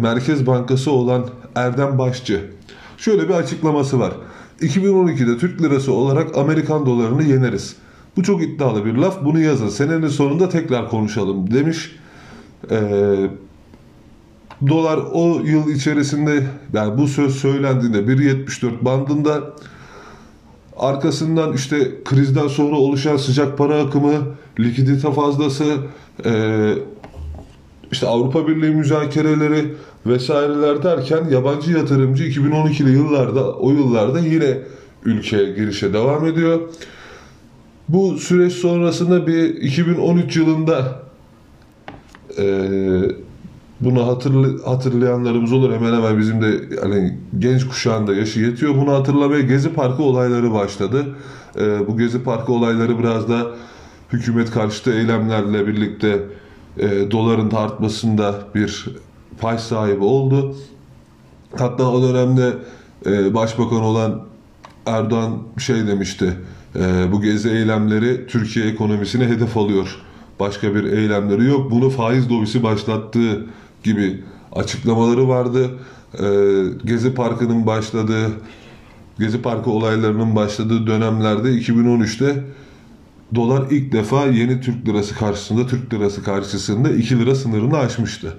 [0.00, 1.24] Merkez Bankası olan
[1.54, 2.50] Erdem Başçı
[2.96, 4.12] şöyle bir açıklaması var.
[4.60, 7.76] 2012'de Türk lirası olarak Amerikan dolarını yeneriz.
[8.16, 9.24] Bu çok iddialı bir laf.
[9.24, 9.68] Bunu yazın.
[9.68, 11.96] Senenin sonunda tekrar konuşalım demiş.
[12.70, 13.30] Ee,
[14.68, 19.42] dolar o yıl içerisinde yani bu söz söylendiğinde 1.74 bandında
[20.76, 24.12] arkasından işte krizden sonra oluşan sıcak para akımı,
[24.60, 25.76] likidite fazlası,
[26.24, 26.74] e,
[27.92, 29.74] işte Avrupa Birliği müzakereleri
[30.06, 34.58] vesaireler derken yabancı yatırımcı 2012'li yıllarda o yıllarda yine
[35.04, 36.60] ülkeye girişe devam ediyor.
[37.88, 41.02] Bu süreç sonrasında bir 2013 yılında
[42.38, 42.44] e,
[43.80, 48.74] bunu hatırlı, hatırlayanlarımız olur hemen hemen bizim de hani genç kuşağında yaşı yetiyor.
[48.74, 51.04] Bunu hatırlamaya Gezi Parkı olayları başladı.
[51.56, 53.46] E, bu Gezi Parkı olayları biraz da
[54.12, 56.22] hükümet karşıtı eylemlerle birlikte
[56.78, 58.86] e, doların da artmasında bir
[59.40, 60.56] pay sahibi oldu.
[61.58, 62.52] Hatta o dönemde
[63.06, 64.22] e, başbakan olan
[64.86, 66.36] Erdoğan şey demişti.
[66.76, 69.96] E, bu gezi eylemleri Türkiye ekonomisine hedef alıyor.
[70.40, 71.70] Başka bir eylemleri yok.
[71.70, 73.46] Bunu faiz lobisi başlattığı
[73.84, 75.70] gibi açıklamaları vardı.
[76.18, 76.26] E,
[76.84, 78.30] gezi Parkı'nın başladığı
[79.18, 82.44] Gezi Parkı olaylarının başladığı dönemlerde 2013'te
[83.34, 88.36] dolar ilk defa yeni Türk lirası karşısında Türk lirası karşısında 2 lira sınırını aşmıştı.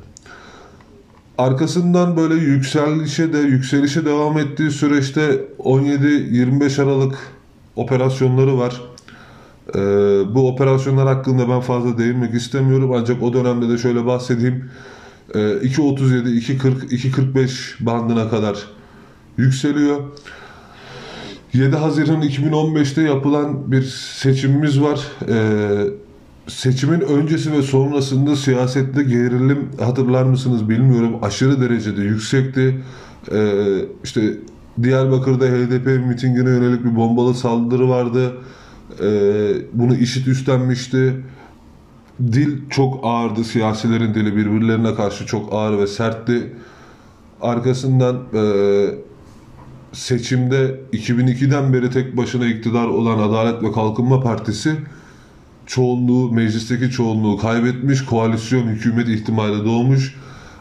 [1.37, 7.15] Arkasından böyle yükselişe de yükselişe devam ettiği süreçte 17-25 Aralık
[7.75, 8.81] operasyonları var.
[9.75, 9.79] Ee,
[10.35, 14.69] bu operasyonlar hakkında ben fazla değinmek istemiyorum ancak o dönemde de şöyle bahsedeyim.
[15.34, 18.57] Ee, 2.37, 2.40, 2.45 bandına kadar
[19.38, 20.01] yükseliyor.
[21.53, 23.82] 7 Haziran 2015'te yapılan bir
[24.17, 25.07] seçimimiz var.
[25.30, 25.86] Ee,
[26.47, 31.15] seçimin öncesi ve sonrasında siyasette gerilim hatırlar mısınız bilmiyorum.
[31.21, 32.82] Aşırı derecede yüksekti.
[33.32, 34.21] Ee, işte
[34.84, 38.34] Diyarbakır'da HDP mitingine yönelik bir bombalı saldırı vardı.
[39.01, 41.13] Ee, bunu işit üstlenmişti.
[42.22, 43.43] Dil çok ağırdı.
[43.43, 46.53] Siyasilerin dili birbirlerine karşı çok ağır ve sertti.
[47.41, 48.41] Arkasından e,
[49.93, 54.76] seçimde 2002'den beri tek başına iktidar olan Adalet ve Kalkınma Partisi
[55.66, 60.16] çoğunluğu, meclisteki çoğunluğu kaybetmiş, koalisyon hükümet ihtimali doğmuş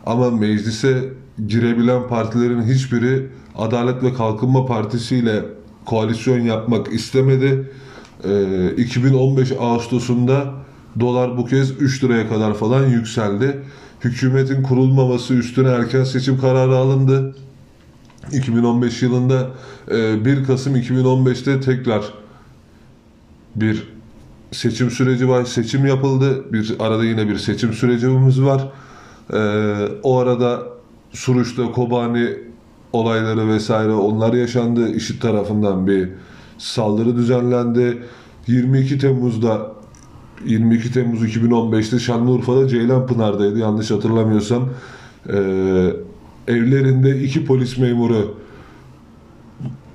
[0.06, 1.04] ama meclise
[1.46, 3.26] girebilen partilerin hiçbiri
[3.58, 5.42] Adalet ve Kalkınma Partisi ile
[5.84, 7.70] koalisyon yapmak istemedi.
[8.24, 10.54] Ee, 2015 Ağustos'unda
[11.00, 13.62] dolar bu kez 3 liraya kadar falan yükseldi.
[14.04, 17.36] Hükümetin kurulmaması üstüne erken seçim kararı alındı.
[18.32, 19.50] 2015 yılında
[19.88, 19.92] 1
[20.36, 22.02] e, Kasım 2015'te tekrar
[23.56, 23.88] bir
[24.52, 25.44] seçim süreci var.
[25.44, 26.52] Seçim yapıldı.
[26.52, 28.68] Bir arada yine bir seçim sürecimiz var.
[29.32, 29.38] E,
[30.02, 30.62] o arada
[31.12, 32.28] Suruç'ta Kobani
[32.92, 34.88] olayları vesaire onlar yaşandı.
[34.94, 36.08] İşit tarafından bir
[36.58, 38.02] saldırı düzenlendi.
[38.46, 39.72] 22 Temmuz'da
[40.46, 44.68] 22 Temmuz 2015'te Şanlıurfa'da Ceylanpınar'daydı yanlış hatırlamıyorsam.
[45.28, 45.34] Ee,
[46.48, 48.34] evlerinde iki polis memuru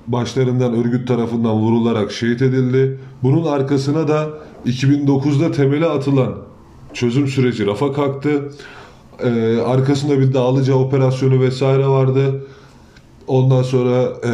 [0.07, 2.99] başlarından örgüt tarafından vurularak şehit edildi.
[3.23, 4.29] Bunun arkasına da
[4.65, 6.35] 2009'da temeli atılan
[6.93, 8.51] çözüm süreci rafa kalktı.
[9.23, 12.45] Ee, arkasında bir Dağlıca operasyonu vesaire vardı.
[13.27, 14.31] Ondan sonra e,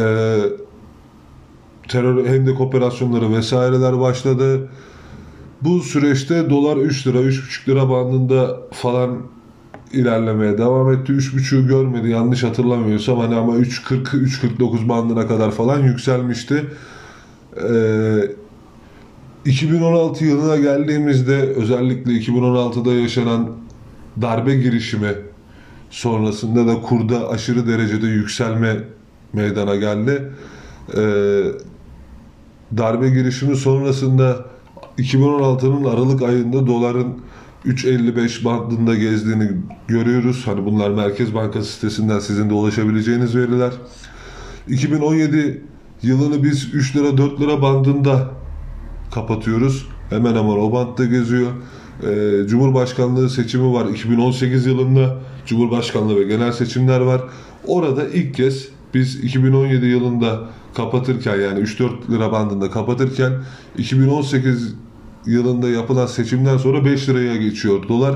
[1.88, 4.68] terör hendek operasyonları vesaireler başladı.
[5.62, 9.18] Bu süreçte dolar 3 lira, 3,5 lira bandında falan
[9.92, 11.12] ilerlemeye devam etti.
[11.12, 16.66] 3.5'ü görmedi yanlış hatırlamıyorsam hani ama 3.40 3.49 bandına kadar falan yükselmişti.
[17.70, 18.30] Ee,
[19.44, 23.50] 2016 yılına geldiğimizde özellikle 2016'da yaşanan
[24.22, 25.14] darbe girişimi
[25.90, 28.76] sonrasında da kurda aşırı derecede yükselme
[29.32, 30.32] meydana geldi.
[30.96, 31.42] Ee,
[32.76, 34.55] darbe girişimi sonrasında
[34.98, 37.16] 2016'nın Aralık ayında doların
[37.66, 39.50] 3.55 bandında gezdiğini
[39.88, 40.42] görüyoruz.
[40.46, 43.72] Hani bunlar Merkez Bankası sitesinden sizin de ulaşabileceğiniz veriler.
[44.68, 45.62] 2017
[46.02, 48.30] yılını biz 3 lira 4 lira bandında
[49.14, 49.86] kapatıyoruz.
[50.10, 51.50] Hemen hemen o bantta geziyor.
[52.02, 55.18] Ee, Cumhurbaşkanlığı seçimi var 2018 yılında.
[55.46, 57.22] Cumhurbaşkanlığı ve genel seçimler var.
[57.66, 63.32] Orada ilk kez biz 2017 yılında kapatırken yani 3-4 lira bandında kapatırken
[63.78, 64.74] 2018
[65.26, 68.14] yılında yapılan seçimden sonra 5 liraya geçiyor dolar.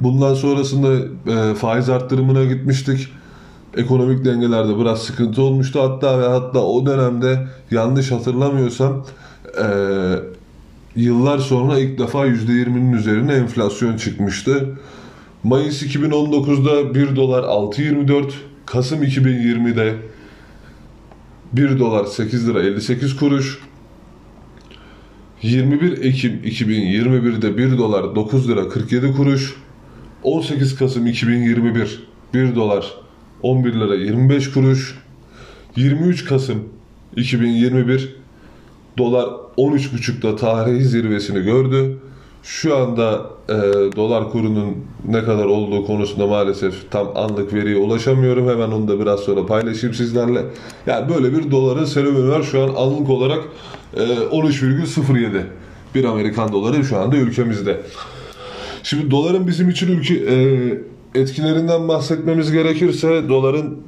[0.00, 0.94] Bundan sonrasında
[1.32, 3.08] e, faiz arttırımına gitmiştik.
[3.76, 5.82] Ekonomik dengelerde biraz sıkıntı olmuştu.
[5.82, 9.04] Hatta ve hatta o dönemde yanlış hatırlamıyorsam
[9.62, 9.66] e,
[10.96, 14.78] yıllar sonra ilk defa %20'nin üzerine enflasyon çıkmıştı.
[15.44, 18.30] Mayıs 2019'da 1 dolar 6.24,
[18.66, 19.94] Kasım 2020'de
[21.52, 23.58] 1 dolar 8 lira 58 kuruş,
[25.42, 29.54] 21 Ekim 2021'de 1 dolar 9 lira 47 kuruş.
[30.22, 32.02] 18 Kasım 2021
[32.34, 32.94] 1 dolar
[33.42, 34.98] 11 lira 25 kuruş.
[35.76, 36.64] 23 Kasım
[37.16, 38.16] 2021
[38.98, 41.98] dolar 13.5'da tarihi zirvesini gördü.
[42.42, 43.52] Şu anda e,
[43.96, 44.76] dolar kurunun
[45.08, 48.48] ne kadar olduğu konusunda maalesef tam anlık veriye ulaşamıyorum.
[48.48, 50.44] Hemen onu da biraz sonra paylaşayım sizlerle.
[50.86, 52.42] Yani böyle bir doların serüveni var.
[52.42, 53.44] Şu an anlık olarak
[53.96, 55.42] 13,07
[55.94, 57.80] bir Amerikan doları şu anda ülkemizde.
[58.82, 60.38] Şimdi doların bizim için ülke e,
[61.20, 63.78] etkilerinden bahsetmemiz gerekirse doların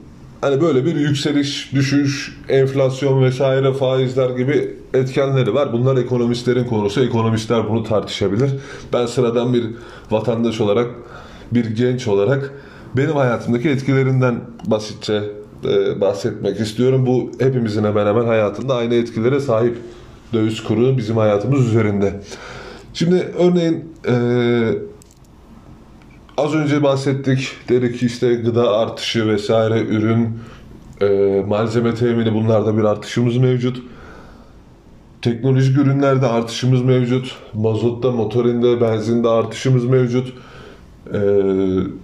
[0.41, 5.73] hani böyle bir yükseliş, düşüş, enflasyon vesaire faizler gibi etkenleri var.
[5.73, 7.05] Bunlar ekonomistlerin konusu.
[7.05, 8.51] Ekonomistler bunu tartışabilir.
[8.93, 9.65] Ben sıradan bir
[10.11, 10.91] vatandaş olarak,
[11.53, 12.53] bir genç olarak
[12.97, 15.23] benim hayatımdaki etkilerinden basitçe
[15.65, 17.07] e, bahsetmek istiyorum.
[17.07, 19.79] Bu hepimizin hemen hemen hayatında aynı etkilere sahip
[20.33, 22.21] döviz kuru bizim hayatımız üzerinde.
[22.95, 24.15] Şimdi örneğin e,
[26.37, 27.49] az önce bahsettik.
[27.69, 30.39] Dedik ki işte gıda artışı vesaire, ürün,
[31.01, 33.83] e, malzeme temini bunlarda bir artışımız mevcut.
[35.23, 37.37] Teknolojik ürünlerde artışımız mevcut.
[37.55, 40.33] Mazotta, motorinde, benzinde artışımız mevcut.
[41.15, 41.21] E,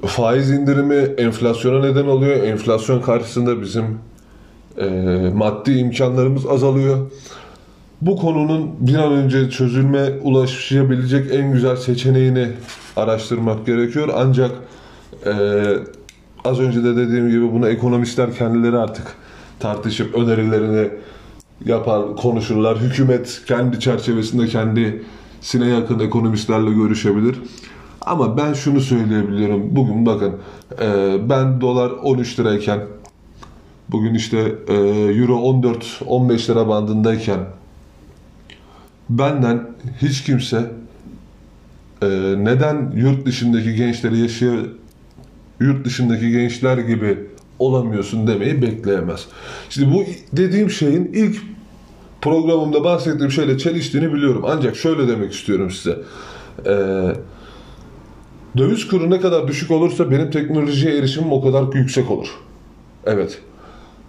[0.07, 2.43] faiz indirimi enflasyona neden oluyor.
[2.43, 3.85] Enflasyon karşısında bizim
[4.79, 4.87] e,
[5.35, 7.11] maddi imkanlarımız azalıyor.
[8.01, 12.49] Bu konunun bir an önce çözülme ulaşabilecek en güzel seçeneğini
[12.97, 14.09] araştırmak gerekiyor.
[14.17, 14.51] Ancak
[15.27, 15.33] e,
[16.45, 19.07] az önce de dediğim gibi bunu ekonomistler kendileri artık
[19.61, 20.89] tartışıp önerilerini
[21.65, 22.79] yapar, konuşurlar.
[22.79, 27.37] Hükümet kendi çerçevesinde kendisine yakın ekonomistlerle görüşebilir.
[28.07, 29.77] Ama ben şunu söyleyebiliyorum.
[29.77, 30.37] Bugün bakın
[30.81, 32.81] e, ben dolar 13 lirayken
[33.89, 37.41] bugün işte e, euro 14-15 lira bandındayken
[39.11, 39.71] benden
[40.03, 40.73] hiç kimse
[42.03, 42.07] e,
[42.39, 44.65] neden yurt dışındaki gençleri yaşıyor
[45.61, 47.19] yurt dışındaki gençler gibi
[47.59, 49.27] olamıyorsun demeyi bekleyemez.
[49.71, 51.43] Şimdi bu dediğim şeyin ilk
[52.21, 54.45] programımda bahsettiğim şeyle çeliştiğini biliyorum.
[54.47, 55.99] Ancak şöyle demek istiyorum size.
[56.67, 57.13] Ee,
[58.57, 62.29] döviz kuru ne kadar düşük olursa benim teknolojiye erişimim o kadar yüksek olur.
[63.07, 63.39] Evet.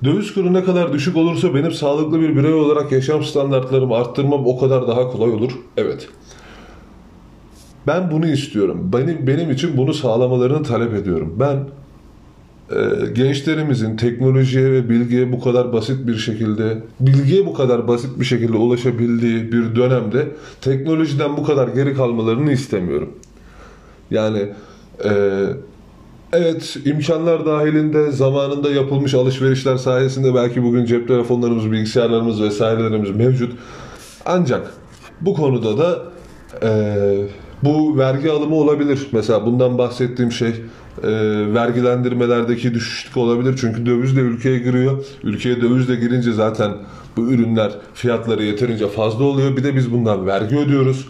[0.04, 4.60] Döviz kuru ne kadar düşük olursa benim sağlıklı bir birey olarak yaşam standartlarımı arttırmam o
[4.60, 5.52] kadar daha kolay olur.
[5.78, 6.08] Evet.
[7.88, 8.89] Ben bunu istiyorum.
[8.93, 11.36] Benim benim için bunu sağlamalarını talep ediyorum.
[11.39, 11.58] Ben
[12.72, 18.26] e, gençlerimizin teknolojiye ve bilgiye bu kadar basit bir şekilde, bilgiye bu kadar basit bir
[18.26, 20.28] şekilde ulaşabildiği bir dönemde
[20.62, 23.10] teknolojiden bu kadar geri kalmalarını istemiyorum.
[24.12, 24.49] Yani
[25.03, 25.12] e,
[26.34, 33.53] evet imkanlar dahilinde zamanında yapılmış alışverişler sayesinde belki bugün cep telefonlarımız, bilgisayarlarımız vesairelerimiz mevcut.
[34.26, 34.74] Ancak
[35.22, 36.03] bu konuda da
[36.64, 36.70] e,
[37.64, 39.08] Bu vergi alımı olabilir.
[39.12, 41.10] Mesela bundan bahsettiğim şey e,
[41.53, 43.58] vergilendirmelerdeki düşüşlük olabilir.
[43.62, 45.05] Çünkü döviz de ülkeye giriyor.
[45.24, 46.72] Ülkeye döviz de girince zaten
[47.18, 49.58] bu ürünler fiyatları yeterince fazla oluyor.
[49.58, 51.08] Bir de biz bundan vergi ödüyoruz.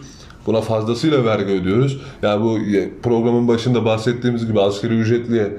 [0.48, 2.00] Buna fazlasıyla vergi ödüyoruz.
[2.22, 2.58] Yani bu
[3.02, 5.52] programın başında bahsettiğimiz gibi askeri ücretliye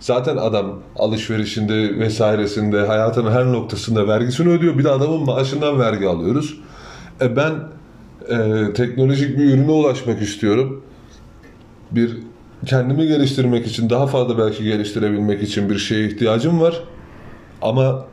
[0.00, 4.78] zaten adam alışverişinde vesairesinde hayatının her noktasında vergisini ödüyor.
[4.78, 6.58] Bir de adamın maaşından vergi alıyoruz.
[7.20, 7.52] E ben
[8.28, 10.82] e, teknolojik bir ürüne ulaşmak istiyorum.
[11.90, 12.18] Bir
[12.66, 16.80] kendimi geliştirmek için daha fazla belki geliştirebilmek için bir şeye ihtiyacım var.
[17.62, 18.04] Ama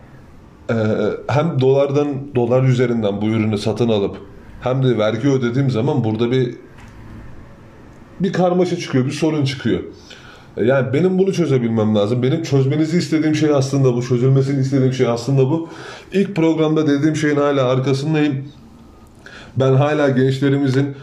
[0.69, 0.75] e,
[1.27, 4.30] hem dolardan dolar üzerinden bu ürünü satın alıp
[4.61, 6.55] hem de vergi ödediğim zaman burada bir
[8.19, 9.79] bir karmaşa çıkıyor, bir sorun çıkıyor.
[10.57, 12.23] E, yani benim bunu çözebilmem lazım.
[12.23, 14.03] Benim çözmenizi istediğim şey aslında bu.
[14.03, 15.69] Çözülmesini istediğim şey aslında bu.
[16.13, 18.45] İlk programda dediğim şeyin hala arkasındayım.
[19.57, 20.95] Ben hala gençlerimizin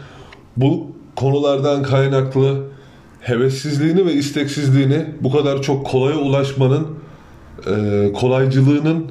[0.57, 2.63] bu konulardan kaynaklı
[3.19, 6.87] hevessizliğini ve isteksizliğini bu kadar çok kolaya ulaşmanın
[7.67, 9.05] e, kolaycılığının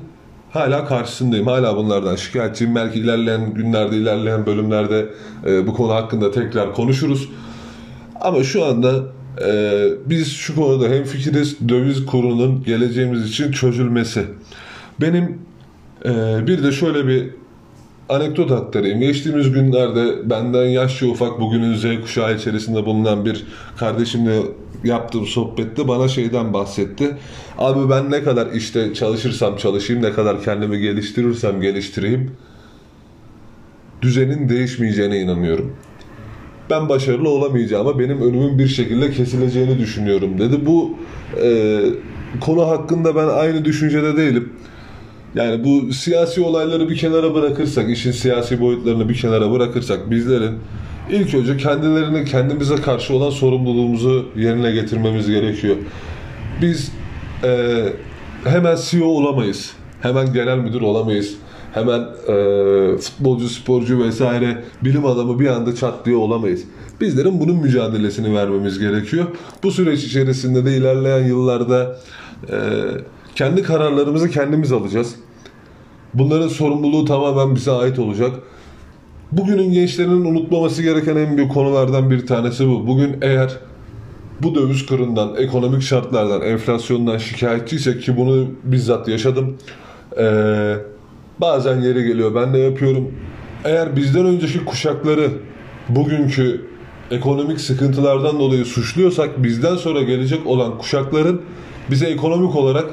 [0.51, 1.46] hala karşısındayım.
[1.46, 2.74] Hala bunlardan şikayetçiyim.
[2.74, 5.07] Belki ilerleyen günlerde, ilerleyen bölümlerde
[5.46, 7.28] e, bu konu hakkında tekrar konuşuruz.
[8.20, 9.03] Ama şu anda
[9.46, 14.24] e, biz şu konuda hem fikiriz döviz kurunun geleceğimiz için çözülmesi.
[15.01, 15.38] Benim
[16.05, 16.11] e,
[16.46, 17.30] bir de şöyle bir
[18.09, 19.00] anekdot aktarayım.
[19.00, 23.46] Geçtiğimiz günlerde benden yaşça ufak bugünün Z kuşağı içerisinde bulunan bir
[23.76, 24.36] kardeşimle
[24.84, 27.16] yaptığım sohbette bana şeyden bahsetti.
[27.59, 32.30] Abi ben ne kadar işte çalışırsam çalışayım, ne kadar kendimi geliştirirsem geliştireyim
[34.02, 35.76] düzenin değişmeyeceğine inanıyorum.
[36.70, 40.66] Ben başarılı olamayacağıma benim önümün bir şekilde kesileceğini düşünüyorum dedi.
[40.66, 40.96] Bu
[41.42, 41.80] e,
[42.40, 44.52] konu hakkında ben aynı düşüncede değilim.
[45.35, 50.59] Yani bu siyasi olayları bir kenara bırakırsak, işin siyasi boyutlarını bir kenara bırakırsak bizlerin
[51.11, 55.76] ilk önce kendilerine kendimize karşı olan sorumluluğumuzu yerine getirmemiz gerekiyor.
[56.62, 56.93] Biz
[57.45, 57.83] e,
[58.45, 59.72] hemen CEO olamayız.
[60.01, 61.35] Hemen genel müdür olamayız.
[61.74, 66.64] Hemen e, futbolcu, sporcu vesaire bilim adamı bir anda çat diye olamayız.
[67.01, 69.26] Bizlerin bunun mücadelesini vermemiz gerekiyor.
[69.62, 71.97] Bu süreç içerisinde de ilerleyen yıllarda
[72.51, 72.57] e,
[73.39, 75.14] kendi kararlarımızı kendimiz alacağız.
[76.14, 78.32] Bunların sorumluluğu tamamen bize ait olacak.
[79.32, 82.86] Bugünün gençlerinin unutmaması gereken en büyük konulardan bir tanesi bu.
[82.86, 83.57] Bugün eğer
[84.43, 89.57] bu döviz kurundan, ekonomik şartlardan, enflasyondan şikayetçiysek ki bunu bizzat yaşadım.
[90.18, 90.74] Ee,
[91.41, 93.14] bazen yeri geliyor ben de yapıyorum.
[93.64, 95.30] Eğer bizden önceki kuşakları
[95.89, 96.66] bugünkü
[97.11, 101.43] ekonomik sıkıntılardan dolayı suçluyorsak bizden sonra gelecek olan kuşakların
[101.91, 102.86] bize ekonomik olarak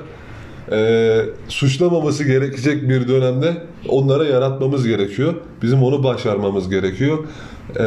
[0.72, 3.54] e, suçlamaması gerekecek bir dönemde
[3.90, 5.34] onlara yaratmamız gerekiyor.
[5.62, 7.18] Bizim onu başarmamız gerekiyor.
[7.80, 7.86] E,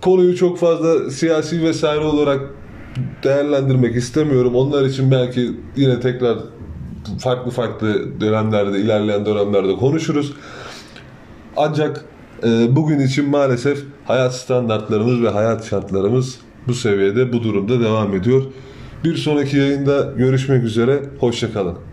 [0.00, 2.40] konuyu çok fazla siyasi vesaire olarak
[3.24, 4.54] değerlendirmek istemiyorum.
[4.54, 6.38] Onlar için belki yine tekrar
[7.18, 10.32] farklı farklı dönemlerde, ilerleyen dönemlerde konuşuruz.
[11.56, 12.04] Ancak
[12.44, 16.38] e, bugün için maalesef hayat standartlarımız ve hayat şartlarımız
[16.68, 18.42] bu seviyede, bu durumda devam ediyor.
[19.04, 21.02] Bir sonraki yayında görüşmek üzere.
[21.18, 21.89] Hoşçakalın.